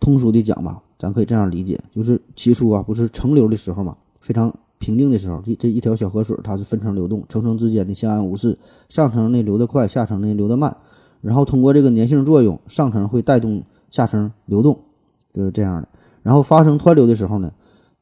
[0.00, 8.56] 通俗的讲吧，咱可以这样理解，就是起初啊不是成流的时候嘛，非常平静的时候，这这一条小河水它是分层流动，层层之间的相安无事，
[8.88, 10.76] 上层呢流得快，下层呢流得慢，
[11.20, 14.78] 然后通过这个粘性作用，上层会带动下层流动，
[15.32, 15.88] 就是这样的。
[16.22, 17.52] 然后发生湍流的时候呢，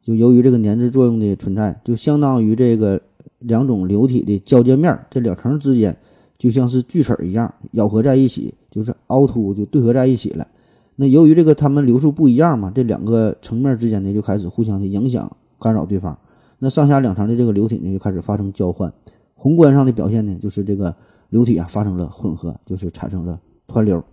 [0.02, 3.00] 就由于这个粘滞作用的存在，就相当于这个。
[3.44, 5.98] 两种流体的交界面，这两层之间
[6.38, 10.46] 就像是锯齿一样咬合在一起，就是凹凸就对合在一起了。
[10.94, 16.16] 那由于这个它们流速不一样嘛，这两个层面之间呢就开始互相的影响干扰对方。
[16.60, 18.92] 那上下两层的这个流体呢就开始发生交换。
[19.34, 20.94] 宏观上的表现呢就是这个
[21.30, 24.04] 流体啊发生了混合，就是产生了湍流。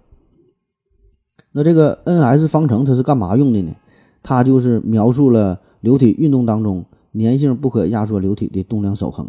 [1.51, 3.71] 那这个 N-S 方程它是干嘛用的呢？
[4.23, 6.85] 它就是描述了流体运动当中。
[7.13, 9.27] 粘性不可压缩流体的动量守恒。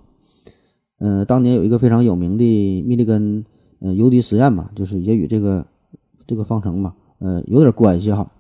[0.99, 3.43] 呃，当年有一个非常有名的密立根
[3.81, 5.67] 呃游离实验嘛，就是也与这个
[6.27, 8.31] 这个方程嘛，呃有点关系哈。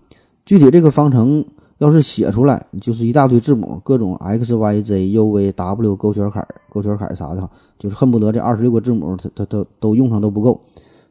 [0.44, 1.42] 具体这个方程
[1.78, 10.60] 要是写出来，就是一大堆字母，各种 x y z u v w 勾圈坎勾圈坎啥的哈，就是恨不得这二十六个字母，它它都都用上都不够。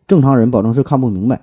[0.08, 1.42] 正常人保证是看不明白。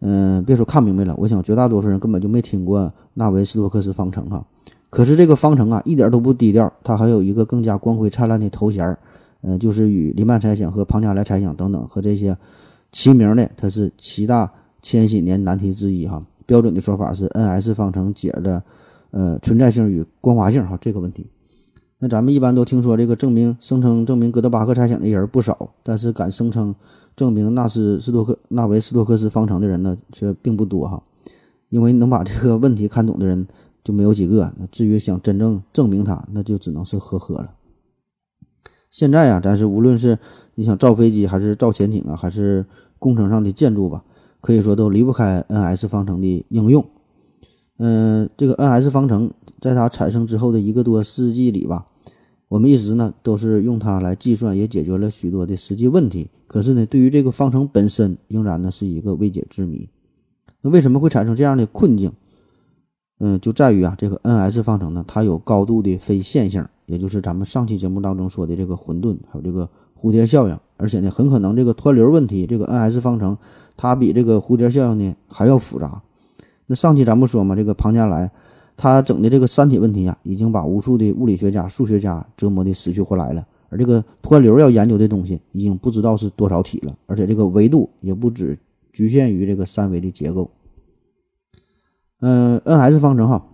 [0.00, 4.44] 嗯，别说看明白了，我想绝大多数人根本就没听过纳维斯托克斯方程哈。
[4.90, 8.98] 可是这个方程啊，一点都不低调，它还有一个更加光辉灿烂的头衔儿，
[9.42, 12.36] 呃，就是与黎曼猜想和庞加莱猜想等等和这些
[12.90, 16.24] 齐名的，它是七大千禧年难题之一哈。
[16.46, 18.62] 标准的说法是 N-S 方程解的，
[19.10, 21.26] 呃，存在性与光滑性哈这个问题。
[21.98, 26.74] 那咱们一般都听说这个证明声称证明哥德巴赫猜想的人不少，但是敢声称
[27.14, 31.02] 证明纳斯斯托克纳维斯托克斯方程的人呢却并不多哈，
[31.68, 33.46] 因为能把这个问题看懂的人。
[33.88, 34.52] 就没有几个。
[34.58, 37.54] 那至于想真正证明它，那就只能是呵呵了。
[38.90, 40.18] 现在啊，咱是无论是
[40.56, 42.66] 你想造飞机，还是造潜艇啊，还是
[42.98, 44.04] 工程上的建筑吧，
[44.42, 46.84] 可以说都离不开 N-S 方程的应用。
[47.78, 51.86] 嗯，这个 N-S 方程在它产生之后的一个多世纪里吧，
[52.48, 56.28] 我们一直呢都是用它来计算，也解决了许多的实际问题。
[56.46, 59.88] 可是呢，对于这个方程本身，仍然呢是一个未解之谜。
[60.60, 62.12] 那为什么会产生这样的困境？
[63.20, 69.68] 嗯，就在于啊，这个 N-S 方程呢，它有高度的非线性，也就是咱们上期节目当中说的这个混沌，还有这个
[70.00, 73.36] 蝴蝶效应，而且呢，很可能这个湍流问题，这个 N-S 方程
[73.76, 76.00] 它比这个蝴蝶效应呢还要复杂。
[76.66, 78.30] 那上期咱不说嘛，这个庞加莱
[78.76, 83.44] 他整的这个三体问题啊，已经把无数的物理学家、数学家折磨的死去活来了。
[83.70, 88.56] 而这个湍流要研究的东西，已经不知道是多少体了，而且这个维度也不只
[88.92, 90.48] 局限于这个三维的结构。
[92.20, 93.44] 嗯，N-S 方程哈，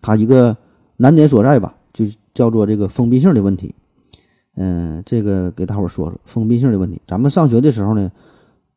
[0.00, 0.56] 它一个
[0.96, 3.74] 难点所在吧，就叫做这个封闭性的问题。
[4.56, 7.00] 嗯，这个给大伙儿说说封闭性的问题。
[7.06, 8.10] 咱们上学的时候呢，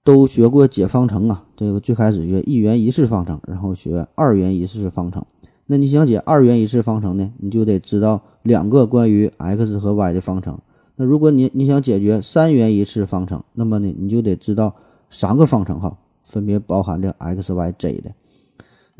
[0.03, 1.45] 都学过解方程啊。
[1.55, 5.25] 这个最开始学一元一次方程，然后学二元一次方程。
[5.67, 10.59] 那你想解二元一次方程呢，你就得知道两个关于 x 和 y 的方程。
[10.97, 14.75] 那如果你你想解决三元一次方程，那么呢，你就得知道
[15.09, 18.11] 三个方程哈，分别包含着 x、y、z 的。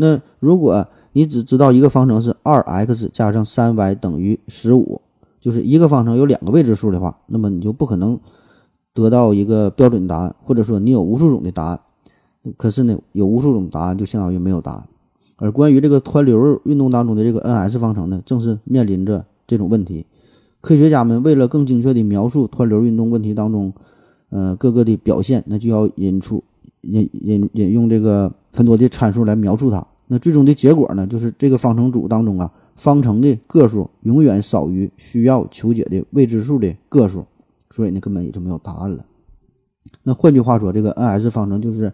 [0.02, 5.02] 那如果你只知道一个方程是二 x 加上三 y 等于十五。
[5.42, 8.20] 就是一个方程有两个未知数的话，那么你就不可能
[8.94, 11.80] 得到一个标准答案，或者说你有无数种的答案。
[12.58, 14.90] 可是呢，有无数种答案就相当于没有答案。
[15.38, 20.06] 而关于这个湍流运动当中的这个 N-S 方程呢，正是面临着这种问题。
[20.60, 23.72] 科学家们为了更精确地描述湍流运动问题当中，
[24.32, 26.44] 呃，各个的表现，那就要引出
[26.82, 29.88] 引引引用这个很多的参数来描述它。
[30.12, 32.52] 那最终的结果呢，就是这个方程组当中啊。
[32.76, 37.26] 方程的个数永远少于需要求解的未知数的个数，
[37.72, 39.06] 所以呢，根本也就没有答案了。
[40.04, 41.91] 那换句话说，这个 N-S 方程就是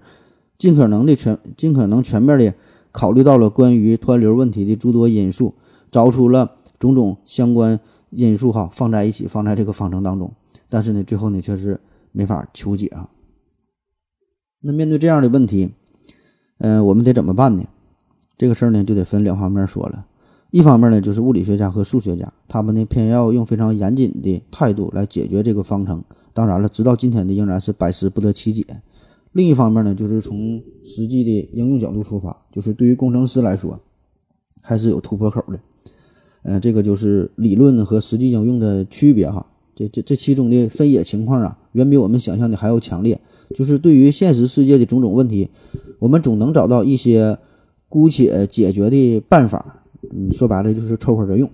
[0.59, 2.53] 尽可能的全、尽可能全面的
[2.91, 5.55] 考虑到了关于湍流问题的诸多因素，
[5.89, 7.79] 找出了种种相关
[8.11, 10.31] 因素哈，放在一起，放在这个方程当中。
[10.69, 13.09] 但是呢，最后呢，却是没法求解啊。
[14.61, 15.71] 那面对这样的问题，
[16.59, 17.63] 嗯，我们得怎么办呢？
[18.37, 20.05] 这个事儿呢，就得分两方面说了。
[20.51, 26.03] 一方面呢，就是物理学家和数学家，他们呢偏要用非常严谨的态度来解决这个方程。
[26.33, 28.65] 当然了，直到今天呢仍然是百思不得其解。
[29.33, 33.79] 另一方面呢，就是从实际的应用角度出发，就是对于工程师来说，
[34.61, 35.59] 还是有突破口的。
[36.43, 39.45] 嗯，这个就是理论和实际应用的区别哈。
[39.75, 43.19] 这这这其中的分野情况啊，远比我们想象的还要强烈。
[43.53, 45.49] 就是对于现实世界的种种问题，
[45.99, 47.37] 我们总能找到一些
[47.89, 49.83] 姑且解决的办法。
[50.11, 51.49] 嗯，说白了就是凑合着用，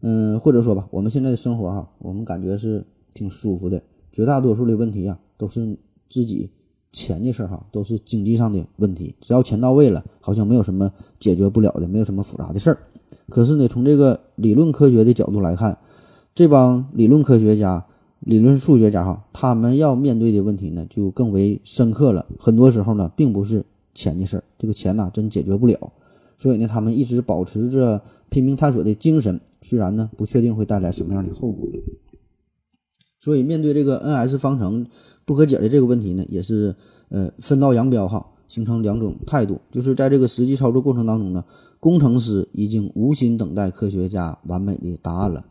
[0.00, 3.82] 嗯，或者说吧，我们现在的生活哈，我们感觉是挺舒服的。
[4.10, 5.76] 绝大多数的问题啊，都是
[6.08, 6.50] 自己
[6.92, 9.14] 钱的事儿哈，都是经济上的问题。
[9.20, 12.78] 只要钱到位了，好像没有什么解决不了的，没有什么复杂的事儿。
[13.28, 15.78] 可是呢，从这个理论科学的角度来看，
[16.34, 17.84] 这帮理论科学家、
[18.20, 22.24] 理论数学家哈，他们要面对的问题呢，就更为深刻了。
[22.38, 23.66] 很多时候呢，并不是
[23.98, 25.92] 钱的事儿，这个钱呐，真解决不了。
[26.36, 31.66] 所以呢，他们一直保持着拼命探索的精神，虽然呢不确定会带来什么样的后果。
[33.18, 34.86] 所以面对这个 N-S 方程
[35.24, 36.76] 不可解的这个问题呢，也是
[37.08, 39.60] 呃分道扬镳哈，形成两种态度。
[39.72, 41.44] 就是在这个实际操作过程当中呢，
[41.80, 45.44] 工程师已经无心等待科学家完美的答案了。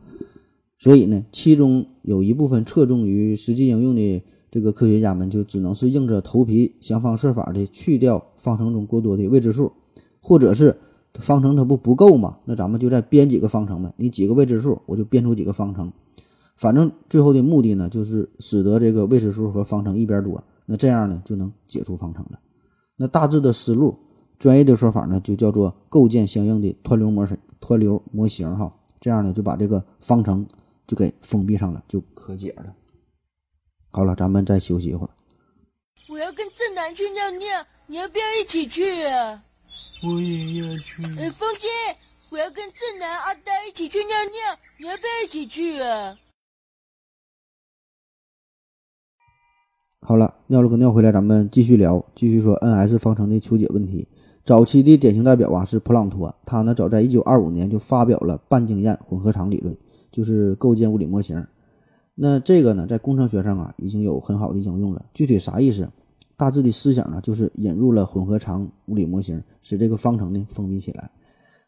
[0.78, 9.72] 所以呢，其中有一部分侧重于实际应用的这个科学家们，就只能是硬着头皮想方设法的去掉方程中过多的未知数。
[10.20, 10.78] 或者是
[11.14, 12.40] 方程它不不够嘛？
[12.44, 13.94] 那咱们就再编几个方程呗。
[13.96, 15.90] 你几个未知数，我就编出几个方程。
[16.58, 20.44] 反正最后的目的呢，就是使得这个未知数和方程一边多。
[20.66, 22.40] 那这样呢，就能解出方程了。
[22.98, 23.96] 那大致的思路，
[24.38, 28.76] 专业的说法呢，就叫做构建相应的湍流模式、湍流模型哈。
[29.00, 30.46] 这样呢，就把这个方程
[30.86, 32.76] 就给封闭上了，就可解了。
[33.98, 35.10] 好了，咱们再休息一会儿。
[36.08, 39.44] 我要跟正南去尿尿，你要不要一起去啊？
[40.04, 41.02] 我也要去。
[41.20, 41.68] 哎，风心，
[42.30, 46.16] 我要跟正南、阿呆一起去尿尿，你要不要一起去啊？
[50.02, 54.08] 好了，尿了个尿回来，咱们继续聊，继续说 N-S 方程的求解问题。
[54.46, 59.76] 早期的典型代表啊是普朗托，他呢早在1925年就发表了半径验混合场理论，
[60.12, 61.48] 就是构建物理模型。
[62.20, 65.06] 那这个呢，在工程学上啊已经有很好的应用了。
[65.14, 65.88] 具体啥意思？
[66.36, 71.12] 大致的思想呢，就是引入了混合场物理模型，使这个方程呢封闭起来。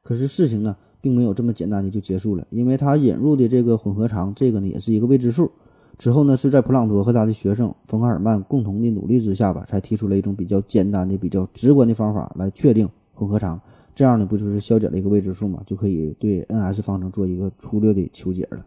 [0.02, 5.52] 可是事情呢，并没有这么简单的就结束了，因为他引入的这个混合场，这个呢也是一个未知数。
[6.00, 13.62] 之后呢，是在普朗托和他的学生冯·卡尔曼共同的努力之下吧，才提出了一种比较简单的、比较直观的方法来确定混合场。
[13.94, 18.66] 这样呢，不就是消解了一个未知数嘛，就可以对 N-S 方程做一个粗略的求解了。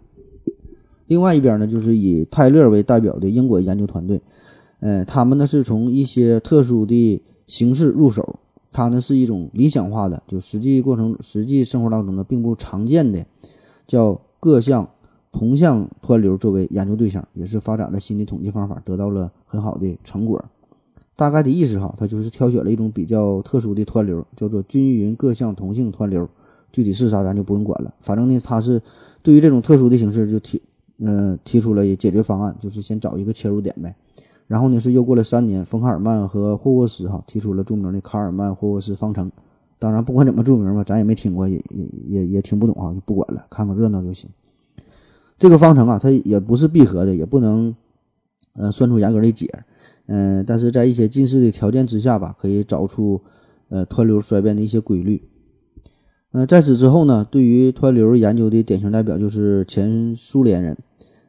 [1.12, 4.18] 另外一边呢，就是以泰勒为代表的英国研究团队。
[4.80, 8.36] 呃，他们呢是从一些特殊的形式入手，
[8.72, 13.26] 它呢是一种理想化的，就实际过程、实际生活当中呢并不常见的，
[13.86, 14.88] 叫各项
[15.30, 20.42] 同向湍流作为研究对象，也是发展了新的统计方法，得到了很好的成果。
[21.14, 26.26] 大概的意思哈，它就是挑选了一种比较特殊的湍流，叫做均匀各项同性湍流，
[26.72, 27.92] 具体是啥咱就不用管了。
[28.00, 28.80] 反正呢，它是
[29.22, 30.60] 对于这种特殊的形式就提
[31.05, 33.94] 呃提出了解决方案，就是先找一个切入点呗。
[34.46, 39.30] 然后呢，是又过了三年，冯卡尔曼和霍沃斯哈提出了著名的卡尔曼霍沃斯方程。
[39.78, 44.30] 当然，不管怎么著名吧，咱也没听过，也也也也听不懂啊，就不管了，看个热闹就行。
[45.38, 47.74] 这个方程啊，它也不是闭合的，也不能
[48.55, 49.48] 呃算出严格的解，
[50.07, 53.20] 嗯，但是在一些近似的条件之下吧，可以找出
[53.70, 55.22] 呃湍流衰变的一些规律。
[56.30, 60.78] 嗯，在此之后呢，对于湍流研究的典型代表就是前苏联人，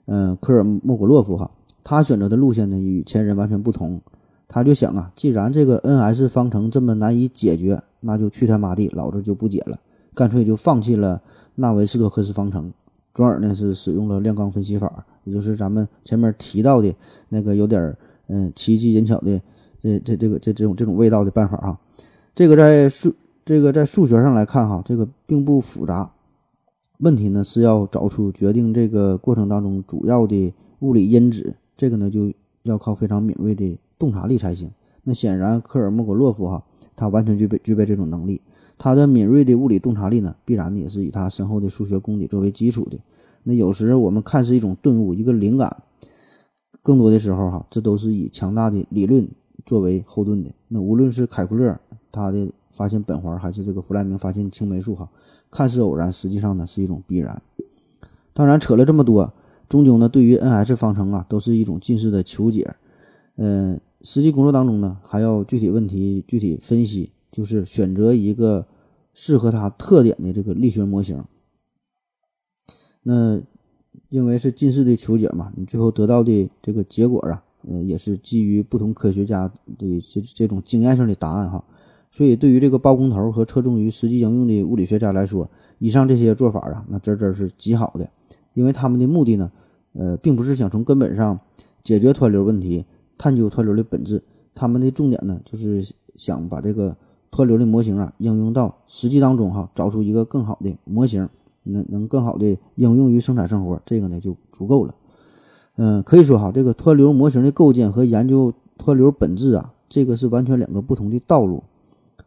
[0.05, 1.49] 嗯，科尔莫果洛夫哈，
[1.83, 4.01] 他选择的路线呢与前人完全不同。
[4.47, 9.79] 他就想啊，既然这个 N-S 方程这么难以解决，那就去他妈的，老子就不解了，
[10.13, 11.21] 干脆就放弃了
[11.55, 12.71] 纳维斯托克斯方程，
[13.15, 16.93] 转而呢是使用了量纲分析法，也就是咱们前面提到的
[17.29, 17.97] 那个有点
[18.27, 19.41] 嗯奇技淫巧的
[19.81, 21.79] 这这这个这这种这种味道的办法哈。
[22.35, 23.11] 这个在数
[23.43, 26.11] 这个在数学上来看哈，这个并不复杂。
[27.03, 32.31] 问题呢是要找出决定这个过程当中主要的物理因子，这个呢就
[32.61, 34.71] 要靠非常敏锐的洞察力才行。
[35.03, 36.63] 那显然科尔莫格洛夫哈，
[36.95, 38.39] 他完全具备具备这种能力。
[38.77, 42.97] 他的敏锐的物理洞察力呢，必然也是以他深厚的数学功底作为基础的。
[43.43, 45.83] 那有时我们看似一种顿悟，一个灵感，
[46.81, 49.27] 更多的时候哈，这都是以强大的理论
[49.65, 50.49] 作为后盾的。
[50.69, 51.77] 那无论是凯库勒
[52.13, 55.09] 他的发现苯环，还是这个弗莱明发现青霉素哈，
[55.53, 57.39] 看似偶然，实际上呢是一种必然。
[58.33, 59.31] 当然扯了这么多，
[59.69, 62.75] 终究呢对于 N-S 方程啊，都是一种近似的求解。
[63.35, 68.65] 嗯，实际工作当中呢，还要具体问题具体分析，就是选择一个
[69.13, 71.23] 适合它特点的这个力学模型。
[73.03, 73.39] 那
[74.09, 79.47] 因为是近似的求解嘛，你最后得到的这个结果啊，呃，也是基于不同科学家
[79.77, 81.63] 的这这种经验性的答案哈。
[82.13, 85.49] 所以，对于这个包工头和侧重于实际应用的物理学家来说，
[85.79, 88.07] 以上这些做法啊，那真真是极好的，
[88.53, 89.51] 因为他们的目的呢，
[89.93, 91.39] 呃，并不是想从根本上
[91.81, 92.85] 解决湍流问题，
[93.17, 94.21] 探究湍流的本质，
[94.53, 95.83] 他们的重点呢，就是
[96.15, 96.95] 想把这个
[97.31, 101.27] 湍流的模型啊应用到实际当中哈，找出一个更好的模型。
[101.65, 104.93] 能能更好的应用于生产生活，这个呢就足够了。
[105.77, 111.63] 嗯，可以说哈，这个湍流模型的构建和研究湍流本质啊，这个是完全两个不同的道路。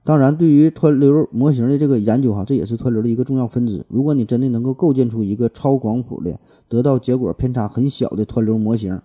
[0.07, 3.85] 当然，对于湍流模型的这个研究哈，这也是湍流的一个重要分支。
[3.89, 6.39] 如果你真的能够构建出一个超广谱的、
[6.69, 9.01] 得到结果偏差很小的湍流模型，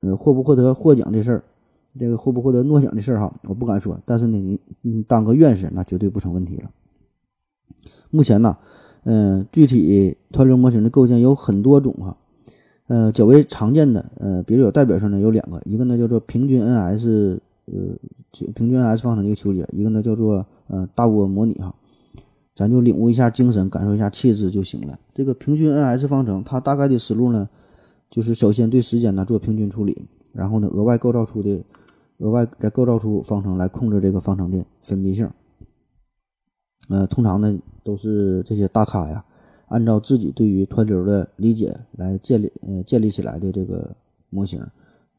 [0.00, 1.44] 呃，获不获得获奖这事儿，
[1.98, 3.98] 这个获不获得诺奖的事儿哈，我不敢说。
[4.04, 6.70] 但是呢，你你当个院士那绝对不成问题了。
[8.10, 8.56] 目前呢。
[9.04, 12.16] 嗯，具体湍流模型的构建有很多种哈，
[12.88, 17.40] 呃，较为常见的，呃，比较有代表性的有两个，一个呢叫做平均 N-S，
[17.72, 21.74] 呃，平均 N-S 方程的一个求解，一个呢叫做呃大涡模拟哈，
[22.54, 24.98] 咱就领悟一下精神，感受一下气质就行了。
[25.12, 27.48] 这个平均 N-S 方程，它大概的思路呢，
[28.10, 31.64] 就是首先对时间呢做平均处理，然后呢额外构造出的，
[32.18, 35.30] 额外再构造出方程来控制这个方程的分别性。
[36.88, 39.24] 呃，通常呢都是这些大咖呀，
[39.66, 43.94] 按照自己对于湍流的理解来建立呃建立起来的这个
[44.30, 44.60] 模型，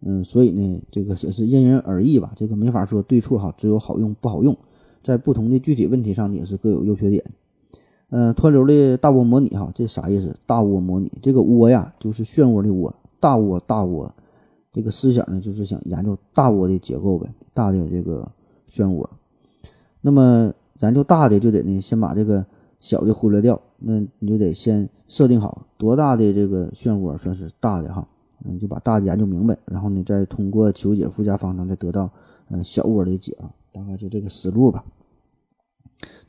[0.01, 4.55] 嗯，所以呢这个也是因人而异吧，这个没法说对错哈，只有好用不好用，
[5.03, 7.23] 在不同的具体问题上也是各有优缺点。
[8.09, 10.35] 呃，湍流的大涡模拟哈，这啥意思？
[10.45, 14.09] 大涡模拟这个涡呀就是漩涡的涡，大涡大涡，
[14.71, 18.31] 这个思想呢就是想研究大涡的结构呗，大的这个
[18.69, 19.05] 漩涡，
[20.01, 20.53] 那么。
[20.81, 22.45] 研究大的就得呢，先把这个
[22.79, 23.61] 小的忽略掉。
[23.79, 28.07] 那你就得先设定好多大的这个漩涡算是大的哈，
[28.45, 32.11] 你就把大的研究明白，然后呢再通过求解附加方程，再得到
[32.49, 34.83] 嗯小涡的解啊，大概就这个思路吧。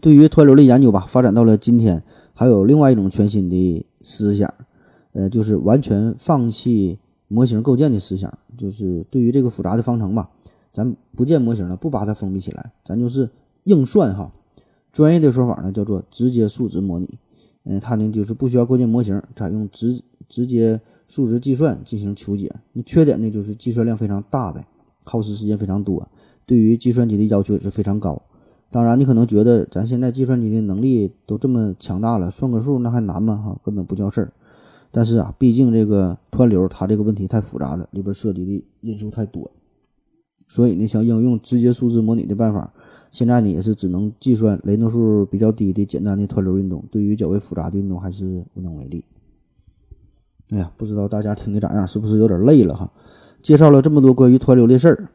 [0.00, 2.02] 对于湍流的研究吧，发展到了今天，
[2.34, 4.52] 还有另外一种全新的思想，
[5.12, 6.98] 呃，就是完全放弃
[7.28, 10.30] 模型构建的思想，就是对于这个复杂的方程吧，
[10.72, 13.30] 咱不建模型了，不把它封闭起来，咱就是
[13.64, 14.32] 硬算哈。
[14.92, 17.08] 专业的说法呢，叫做直接数值模拟。
[17.62, 20.80] 嗯，它呢就是不需要构建模型，采用直直接
[21.10, 22.54] 数值计算进行求解。
[22.72, 24.64] 那缺点呢就是计算量非常大呗，
[25.04, 26.08] 耗时时间非常多，
[26.46, 28.22] 对于计算机的要求也是非常高。
[28.70, 33.36] 当然，你可能觉得咱现在计算机的能力都这么强大了，算个数那还难吗？
[33.36, 34.32] 哈，根本不叫事儿。
[34.92, 39.50] 但是啊，毕竟这个湍流它这个问题太复杂了，里边涉及的因素太多，
[40.46, 42.72] 所以呢，想应用直接数值模拟的办法。
[43.10, 49.04] 现在呢，也是只能计算雷诺数比较低的简单的湍流运动，对于较为复杂的运动还是无能为力。
[50.52, 52.92] 哎呀，不知道大家听的咋样，是不是有点累了哈？
[53.42, 55.08] 介绍了这么多关于湍流的事儿，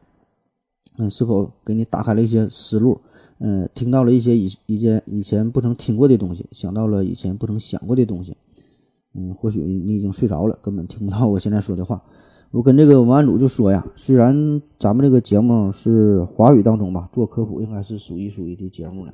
[0.98, 3.02] 嗯，是否给你打开了一些思路？
[3.40, 8.36] 嗯，听到了一些以以前以前不曾听过的东西，想到了以前不曾想过的东西。
[9.14, 12.02] 嗯，或许你已经睡着了，根本听不到我现在说的话。
[12.52, 19.14] 我跟这个文案组就说呀，虽然咱们这个节目是华语当中吧，做科普应该是数一数一的节目了，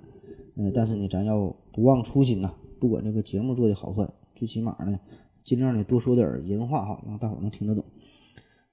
[0.56, 5.00] 嗯，但是呢，咱要不忘初心呐，不管这个节目做的好坏，最起码呢，
[5.44, 7.84] 尽量的多说点人话哈，让大伙能听得懂。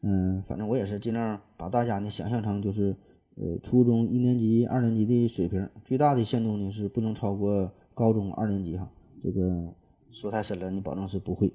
[0.02, 2.96] 嗯，反正我也是尽量把大家呢想象成就是
[3.36, 8.90] 呃初中一年级、二年级的水平，最大的限度呢是不能超过高中二年级哈。
[9.22, 9.74] 这个
[10.10, 11.52] 说太深了，你保证是不会。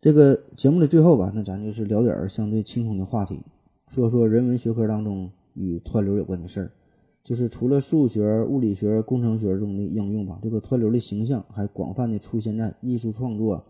[0.00, 3.40] 这个节目的最后吧，那咱就是聊点相对轻松的话题，
[3.86, 6.72] 说说人文学科当中与湍流有关的事儿。
[7.22, 13.64] 就是除了数学、物理学、工程学中的应用吧，这个湍流的形象还广泛的出现在艺术创作、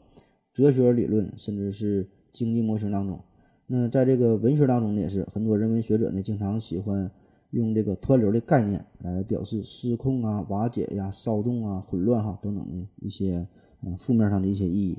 [0.52, 3.20] 哲学理论，甚至是经济模型当中。
[3.66, 7.10] 那在这个文学当中呢，也是很多人文学者呢，经常喜欢
[7.50, 13.48] 用这个湍流的概念来表示失控啊、瓦解呀、骚动啊、混乱哈等等的一些
[13.82, 14.98] 嗯负面上的一些意义。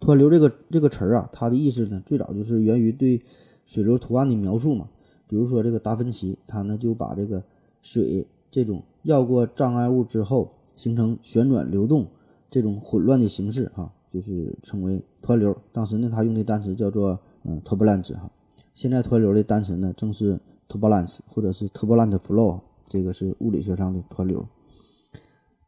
[0.00, 3.22] 湍流这个这个词儿啊，它的意思呢，最早就是源于对
[3.64, 4.88] 水流图案的描述嘛。
[5.28, 7.44] 比如说这个达芬奇，他呢就把这个
[7.82, 12.06] 水这种绕过障碍物之后形成旋转流动
[12.48, 15.56] 这种混乱的形式哈，就是称为湍流。
[15.72, 18.30] 当时呢，他用的单词叫做嗯 turbulence 哈。
[18.74, 24.46] 现在湍流的单词呢，正是 turbulence 或者是 turbulent flow，这个是物理学上的湍流。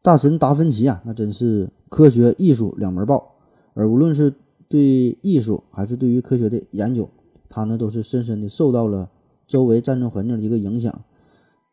[0.01, 3.35] 大神达芬奇啊，那真是科学艺术两门报。
[3.73, 4.33] 而无论是
[4.67, 7.09] 对艺术还是对于科学的研究，
[7.49, 9.09] 他呢都是深深的受到了
[9.47, 11.03] 周围战争环境的一个影响。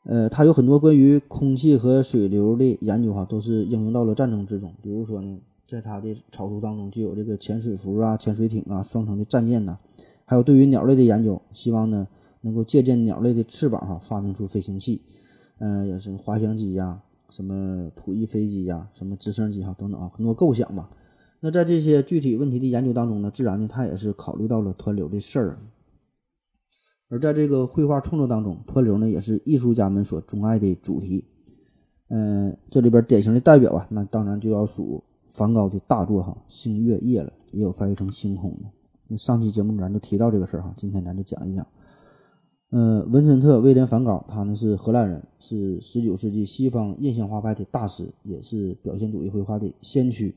[0.05, 4.73] 呃，他有很多关于空气和水流的研究哈，都是应用到了战争之中。
[4.81, 9.79] 比如说呢，在他的草图当中就有这个潜水服啊、潜水艇啊、双层的战舰呐，
[10.25, 12.07] 还有对于鸟类的研究，希望呢
[12.43, 15.03] 能够借鉴鸟类的翅膀哈，发明出飞行器，
[15.59, 20.89] 嗯，有什么滑翔机呀、什么普翼飞机呀、什么直升机哈等等啊，很多构想吧。
[21.41, 25.59] 那在这些具体问题的研究当中呢，自然呢，他也是考虑到了湍流的事儿。
[27.09, 31.25] 而在这个绘画创作当中，湍流呢也是艺术家们所钟爱的主题。
[32.09, 38.71] 嗯，这里边典型的代表啊，那当然就要数梵高的大作哈《星月夜》了，也有翻译成《星空》的。
[39.09, 41.67] 那上期节目咱就提到这个事儿哈，今天咱就讲一讲。
[42.71, 50.35] 嗯，文森特·威廉·梵高，他呢是荷兰人，是19世纪西方印象画派的大师，也是表现主义绘画的先驱。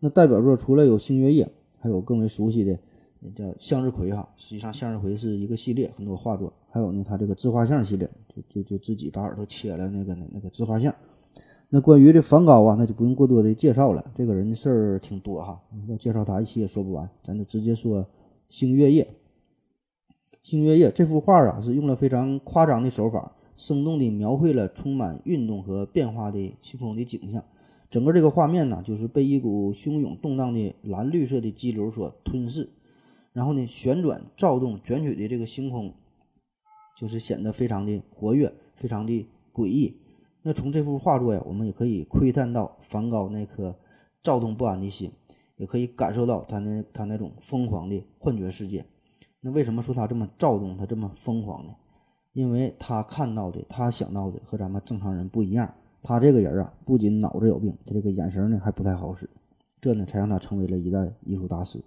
[0.00, 1.44] 那代表作除了有《星月夜》，
[1.78, 2.78] 还有更为熟悉的
[3.34, 4.26] 叫《向日葵》哈。
[4.38, 6.52] 实际上，《向日葵》是一个系列，很多画作。
[6.68, 10.94] 还有呢，他这个自画像系列，就就就自己把耳朵切了那个那个自画像。
[11.68, 14.12] 那关于这梵高啊，那就不用过多的介绍了。
[14.14, 18.04] 这个人的事儿挺多哈，要介绍他一期也说不完，咱就直接说
[18.48, 19.02] 《星月夜》。
[20.42, 27.44] 《星月夜》这幅画啊，是用了非常夸张的手法，生动地描绘了充满运动和变化的星空的景象。
[27.90, 32.70] 整个这个画面呢，就是被一股汹涌动荡的蓝绿色的激流所吞噬，
[33.32, 35.94] 然后呢，旋转躁动卷曲的这个星空，
[36.96, 39.96] 就是显得非常的活跃，非常的诡异。
[40.46, 43.76] 那从这幅画作呀，我们也可以窥探到梵高那颗
[44.22, 45.10] 躁动不安的心，
[45.56, 48.86] 也可以感受到他那他那种疯狂的幻觉世界。
[49.40, 51.74] 那为什么说他这么躁动，他这么疯狂呢？
[52.32, 55.74] 因为他看到的，他想到的和咱们正常人不一样。
[56.00, 59.28] 他这个人啊，不仅脑子有病，他这个眼神呢还不太好使，
[59.80, 61.82] 这呢才让他成为了一代艺术大师。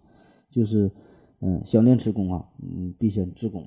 [0.50, 0.92] 就是，
[1.40, 3.66] 嗯，想练此功啊，嗯，必先自宫。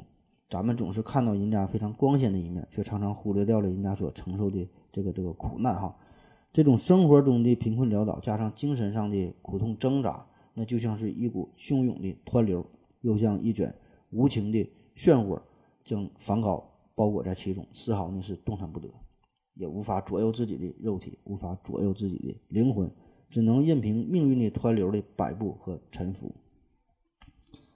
[0.53, 5.97] 咱们总是看到人家非常光鲜的一面，却常常忽略掉了人家所承受的这个这个苦难哈。
[6.53, 12.67] 这种生活中的贫困潦倒，加上精神上的苦痛挣扎，那就像是一股汹涌的湍流，
[13.01, 13.75] 又像一卷
[14.11, 14.59] 无情的
[14.95, 15.41] 漩涡，
[15.83, 16.63] 将梵高
[16.95, 18.91] 包裹在其中，丝毫呢是动弹不得。
[19.55, 22.93] 也无法左右自己的肉体，无法左右自己的灵魂，
[23.31, 26.35] 只能任凭命运的湍流的摆布和沉浮。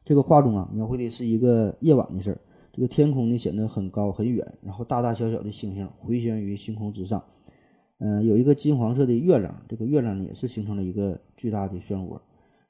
[0.04, 2.40] 这个画中啊，描绘的是一个夜晚的事儿。
[2.76, 7.24] 这个天空呢显得很高很远，然后大大小小的星星回旋于星空之上。
[7.96, 12.20] 嗯，有一个金黄色的月亮，这个月亮呢也是形成了一个巨大的漩涡。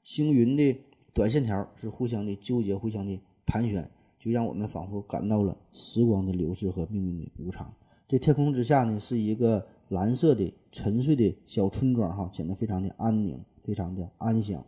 [0.03, 0.79] 星云的
[1.13, 7.73] 短线条是互相的纠结，互相的盘旋，就让我们仿佛感到了时光的流逝和命运的无常。
[8.07, 14.63] 这天空之下呢，是一个蓝色的沉睡的小村庄，哈，显得非常的安宁，非常的安详。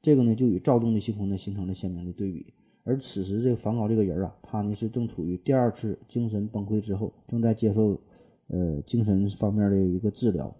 [0.00, 2.54] 这个呢，就与躁动的星空呢形成了鲜明的对比。
[2.84, 8.00] 而此时，这个梵高这个人啊，他呢是正处于第二次精神崩溃之后，正在接受
[8.48, 10.54] 呃精神方面的一个治疗。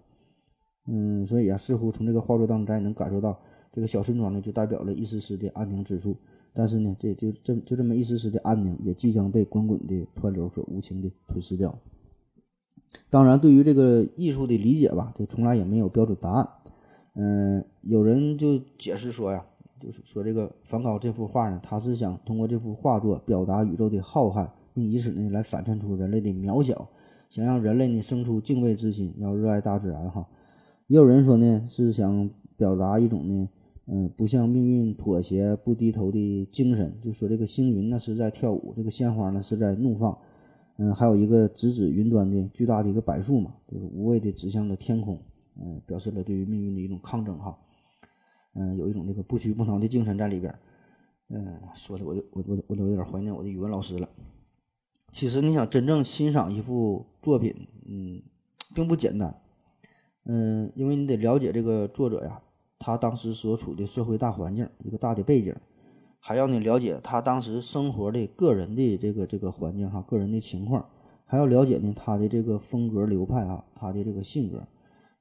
[0.87, 3.39] 嗯，所以啊，似乎从这个画作当中，咱也能感受到，
[3.71, 6.15] 这个小村庄呢，就代表了一丝丝的安宁之处。
[6.53, 11.79] 但是呢，这就这就这么一丝丝的安宁，也即将被滚滚的湍流所无情的吞噬掉。
[13.09, 16.49] 当然，对于这个艺术的理解吧，这从来也没有标准答案。
[17.13, 19.45] 嗯，有人就解释说呀，
[19.81, 26.89] 就是说这个梵高这幅画呢，他是想通过这幅画作表达宇宙的浩瀚，并以此呢来反衬出人类的渺小，
[27.29, 30.27] 想让人类呢生出敬畏之心，要热爱大自然哈。
[30.87, 33.49] 也有人说呢，是想表达一种呢，
[33.87, 36.95] 嗯，不向命运妥协、不低头的精神。
[37.01, 40.17] 就说这个星云呢是在跳舞，这个鲜花呢是在怒放，
[40.77, 45.17] 嗯，还有一个直指云端的巨大的一个柏树嘛，就是无畏的指向了天空。
[45.61, 47.57] 嗯，表示了对于命运的一种抗争哈，
[48.53, 50.53] 嗯，有一种这个不屈不挠的精神在里边。
[51.29, 54.09] 嗯，说的我就我我我都有点怀念我的语文老师了。
[55.11, 57.53] 其实你想真正欣赏一幅作品，
[57.87, 58.21] 嗯，
[58.73, 59.41] 并不简单。
[60.25, 62.41] 嗯，因为你得了解这个作者呀，
[62.77, 65.55] 他当时所处的社会大环境，一个大的背景，
[66.19, 70.89] 还要你了解他当时生活的个人的这个这个环境哈，个人的情况，
[71.25, 74.67] 还要了解呢他的这个风格流派啊，他的这个性格。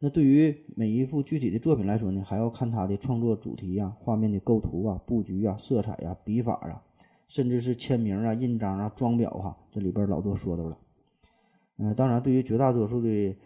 [0.02, 6.82] 那对于每一幅具体的作品来说呢，还要看他的创作主题呀、画面的构图啊、布局啊、色彩呀、笔法啊，
[7.28, 10.78] 甚至是签名啊、印章啊、装裱哈，这里边老多说道了。
[11.76, 13.36] 嗯，当然，对于绝大多数的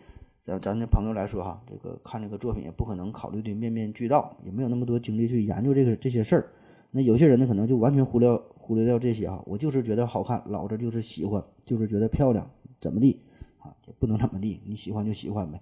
[0.44, 6.52] 咱咱的朋友来说哈，这个看这个作品也不可能考虑的面面俱到，也没有那么多精力去研究这个这些事儿。
[6.92, 12.48] 那有些人呢，可能就完全忽略忽略掉这些啊，我就是觉得好看，老子就是喜欢，就是觉得漂亮，
[12.80, 13.22] 怎么地
[13.58, 13.74] 啊？
[13.88, 15.60] 也不能怎么地，你喜欢就喜欢呗。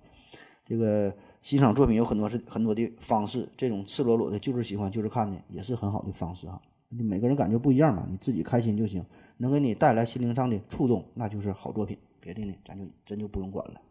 [0.72, 6.62] 这个欣赏作品有很多是很多的方式，这种赤裸裸的就是喜欢就是看的，也是很好的方式啊。
[6.88, 9.04] 每个人感觉不一样嘛，你自己开心就行，
[9.36, 11.98] 能给你带来心灵上的触动，那就是好作品。
[12.20, 13.82] 别的呢，咱就真就不用管了。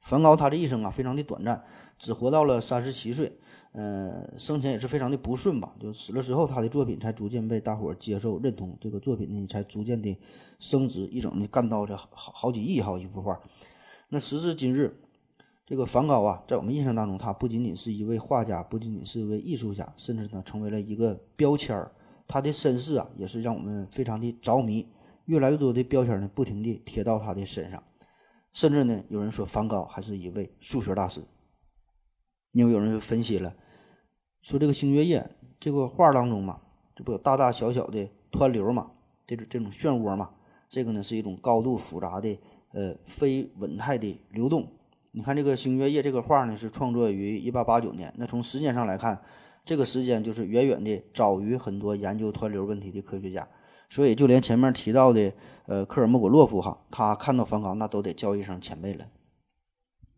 [0.00, 1.62] 梵高他这一生啊，非常的短暂，
[1.98, 3.38] 只活到了三十七岁，
[3.72, 5.74] 呃，生前也是非常的不顺吧。
[5.78, 10.18] 就死了之后，他的作品才逐渐被大伙接受认同，这个作品呢才逐渐的
[10.58, 13.38] 升值，一整的干到这好好几亿哈一幅画。
[14.08, 15.02] 那时至今日。
[15.66, 21.92] 这个梵高啊，在我们印象当中，他不仅仅是一位画家，不仅仅是一位艺术家，甚至呢，成为了一个标签儿。
[22.26, 24.86] 他的身世啊，也是让我们非常的着迷。
[25.24, 27.82] 越来越多的标签呢，不停地贴到他的身上。
[28.52, 31.22] 甚至呢，有人说梵高还是一位数学大师。
[32.52, 33.56] 因为有人分析了，
[34.42, 36.60] 说这个星月夜这个画当中嘛，
[36.94, 38.90] 这不有大大小小的湍流嘛，
[39.26, 40.34] 这种这种漩涡嘛，
[40.68, 42.38] 这个呢是一种高度复杂的
[42.72, 44.68] 呃非稳态的流动。
[45.16, 48.12] 你看这个《星月夜》这个画呢，是创作于一八八九年。
[48.16, 49.22] 那从时间上来看，
[49.64, 53.48] 这个时间就是远远的早于很多研究湍流问题的科学家。
[53.88, 55.32] 所以，就连前面提到的
[55.66, 59.06] 呃科尔莫果洛夫哈，他看到梵高那都得叫一声前辈了。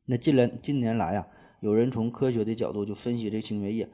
[0.07, 1.27] 那近来近年来啊，
[1.61, 3.85] 有人从科学的角度就分析这《星月夜》，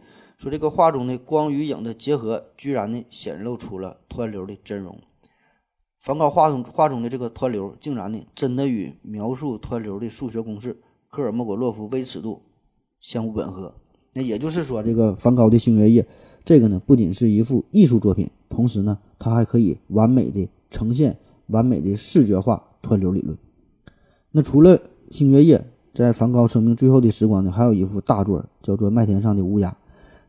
[0.40, 5.00] 说这个画中的光与影的结合，居然呢显露出了湍流的真容。
[5.98, 10.80] 梵高画中画中的这个湍流，竟然呢真的与描述湍流的数学公式。
[11.12, 12.40] 科尔莫果洛夫微尺度
[12.98, 13.74] 相互吻合，
[14.14, 16.02] 那也就是说，这个梵高的《星月夜》
[16.42, 23.36] 这个呢，不仅是一幅艺术作品，同时呢，它还可以完美的呈现、完美的视觉化湍流理论。
[24.30, 24.78] 那除了
[25.10, 25.58] 《星月夜》，
[25.92, 29.68] 在梵高生命最后的时光呢，还有一幅大作叫做《麦田上的乌鸦》。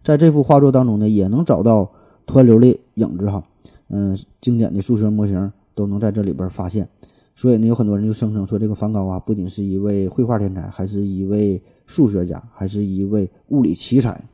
[0.03, 1.89] 在这幅画作当中呢，也能找到
[2.27, 3.41] 湍流的影子哈，
[3.87, 6.89] 嗯，经典的数学模型都能在这里边发现。
[7.35, 14.29] 所以呢，有很多人就声称说，这个梵高啊，不仅是一位绘画天才，还是一位数学家，还是一位物理奇才。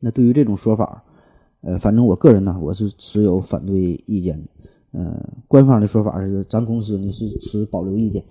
[0.00, 1.04] 那对于这种说法，
[1.62, 4.48] 呃，反正我个人呢，我是持有反对意见的。
[4.92, 8.24] 呃，官方的说法是，咱公司呢是持保留意见。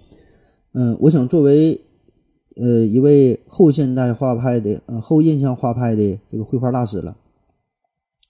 [0.71, 1.81] 嗯，我想作为
[2.55, 7.17] 呃一位后现代画派的呃后印象画派的这个绘画大师了，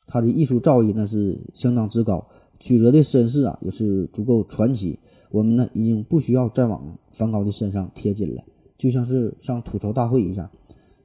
[0.07, 2.27] 他的艺术造诣呢是相当之高。
[2.59, 4.99] 曲折的身世啊，也是足够传奇。
[5.31, 8.43] 我们呢，已经不需要再往梵高的身上贴金了，
[8.77, 10.49] 就像是上吐槽大会一样。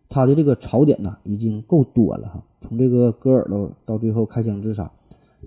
[0.08, 2.44] 他的这个槽点呢，已经够多了哈。
[2.60, 4.92] 从这个割耳朵到最后开枪自杀，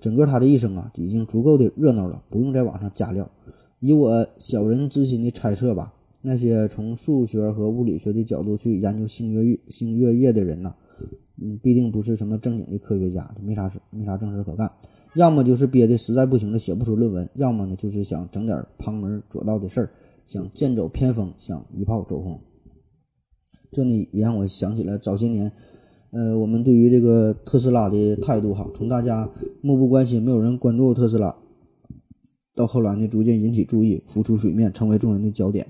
[0.00, 3.30] 整个他的一生啊，已经足够的热闹了，不用再往上加料。
[3.80, 10.74] 以我小人之心的猜测吧，那些从数学和物理学的角度去研究星月月星月夜的人呐，
[11.40, 14.70] 嗯，必定不是什么正经的科学家，没啥事，没啥正事可干。
[15.18, 19.90] 要么就是憋的实在不行了，写不出论文；要么呢，就是想整点旁门左道的事儿，
[20.24, 22.40] 想剑走偏锋，想一炮走红。
[23.72, 25.50] 这呢也让我想起了早些年，
[26.12, 29.28] 呃，我们对于这个特斯拉的态度哈，从大家
[29.60, 31.34] 漠不关心，没有人关注特斯拉，
[32.54, 35.66] 到后来呢逐渐引起注意，浮出水面，成为众人的焦点，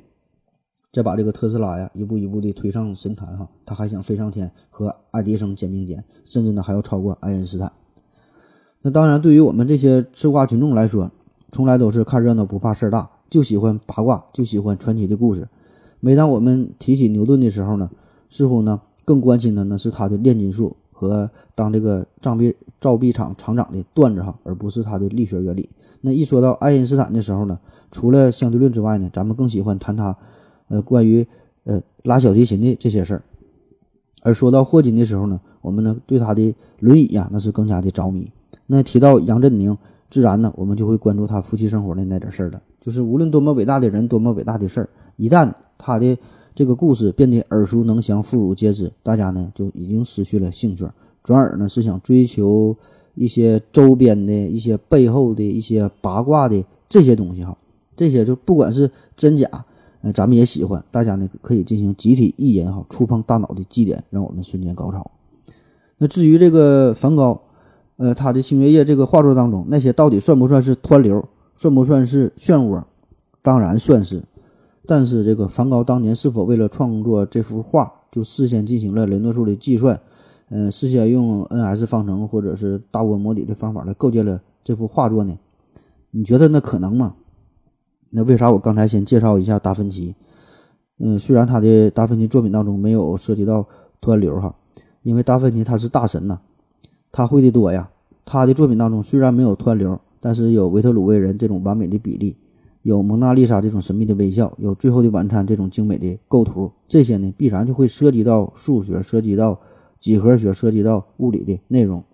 [0.93, 7.73] 再把这个特斯拉呀一步一步的推上神坛哈，他还想飞上天，和爱迪生肩并肩，甚至呢还要超过爱因斯坦。
[8.83, 11.11] 那当然，对于我们这些吃瓜群众来说，
[11.51, 15.49] 从来都是看热闹不怕事儿大，就喜欢八卦，就喜欢传奇的故事。
[16.01, 17.91] 每当我们提起牛顿的时候呢，
[18.31, 25.68] 似乎呢更关心的呢是他的炼金术和当这个造币造币厂厂长的段子哈，而不是他的力学原理。
[26.03, 27.59] 那一说到爱因斯坦的时候呢，
[27.91, 30.16] 除了相对论之外呢，咱们更喜欢谈他，
[30.68, 31.26] 呃，关于
[31.64, 33.22] 呃拉小提琴的这些事儿。
[34.22, 38.31] 而说到霍金的时候呢，我们呢对他的轮椅呀那是更加的着迷。
[38.67, 39.77] 那提到杨振宁，
[40.11, 42.63] 自然呢我们就会关注他夫妻生活的那点事儿了。
[42.81, 46.17] 就是无论多么伟大的人，多么伟大的事儿，一旦他的
[46.55, 50.89] 这个故事变得耳熟能详、妇孺皆知，大家呢就已经失去了兴趣，
[51.23, 52.77] 转而呢是想追求
[53.15, 57.57] 一些周边的一些背后的一些八卦的这些东西哈。
[57.97, 59.49] 这些就不管是真假，
[60.03, 65.11] 呃，咱们也喜欢，大家呢可以进行集体意淫哈，触碰大脑的基点，让我们瞬间高潮。
[65.99, 67.41] 那至于这个梵高，
[67.99, 72.83] 呃，他的《星月夜》这个画作当中，那些到底算不算是湍流，算不算是漩涡？
[73.43, 74.25] 当然算是。
[74.87, 80.01] 但是这个梵高当年是否为了创作这幅画，就事先进行了雷诺数的计算，
[80.49, 85.37] 呃，事先用 n-s 方程或者是大涡模拟的方法来构建了这幅画作呢？
[86.13, 87.17] 你觉得那可能吗？
[88.13, 90.15] 那为啥我刚才先介绍一下达芬奇？
[91.01, 93.67] 嗯，虽然他的达芬奇作品当中没有涉及到
[94.01, 94.55] 湍流哈，
[95.03, 96.41] 因为达芬奇他是大神呐，
[97.19, 97.91] 他会的多呀。
[98.25, 102.37] 他的作品当中虽然没有湍流，但是有维特鲁威人这种完美的比例，
[102.83, 109.59] 有蒙娜丽莎这种神秘的微笑，有最后的晚餐这种精美的构图，这些呢必然就会涉及到数学，涉及到
[109.99, 112.05] 几何学，涉及到物理的内容。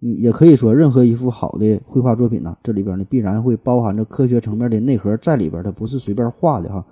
[0.00, 6.84] 你也可以说，任何一幅好的绘画作品呢，这里边呢必然会包含着科学层面的内核在里边，它不是随便画的哈。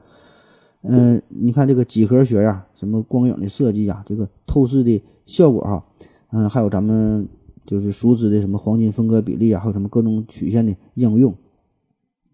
[0.82, 5.84] 嗯，你看这个几何学呀，什么光影的设计呀，这个透视的效果哈，
[6.30, 7.28] 嗯，还有咱们。
[7.68, 11.34] 就是熟知的什么黄金分割比例啊，还有什么各种曲线的应用，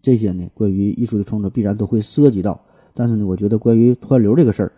[0.01, 2.57] 这些呢，关于艺术的创作必然都会涉及到。
[2.93, 4.71] 但是呢，我觉得关于湍流这个事儿，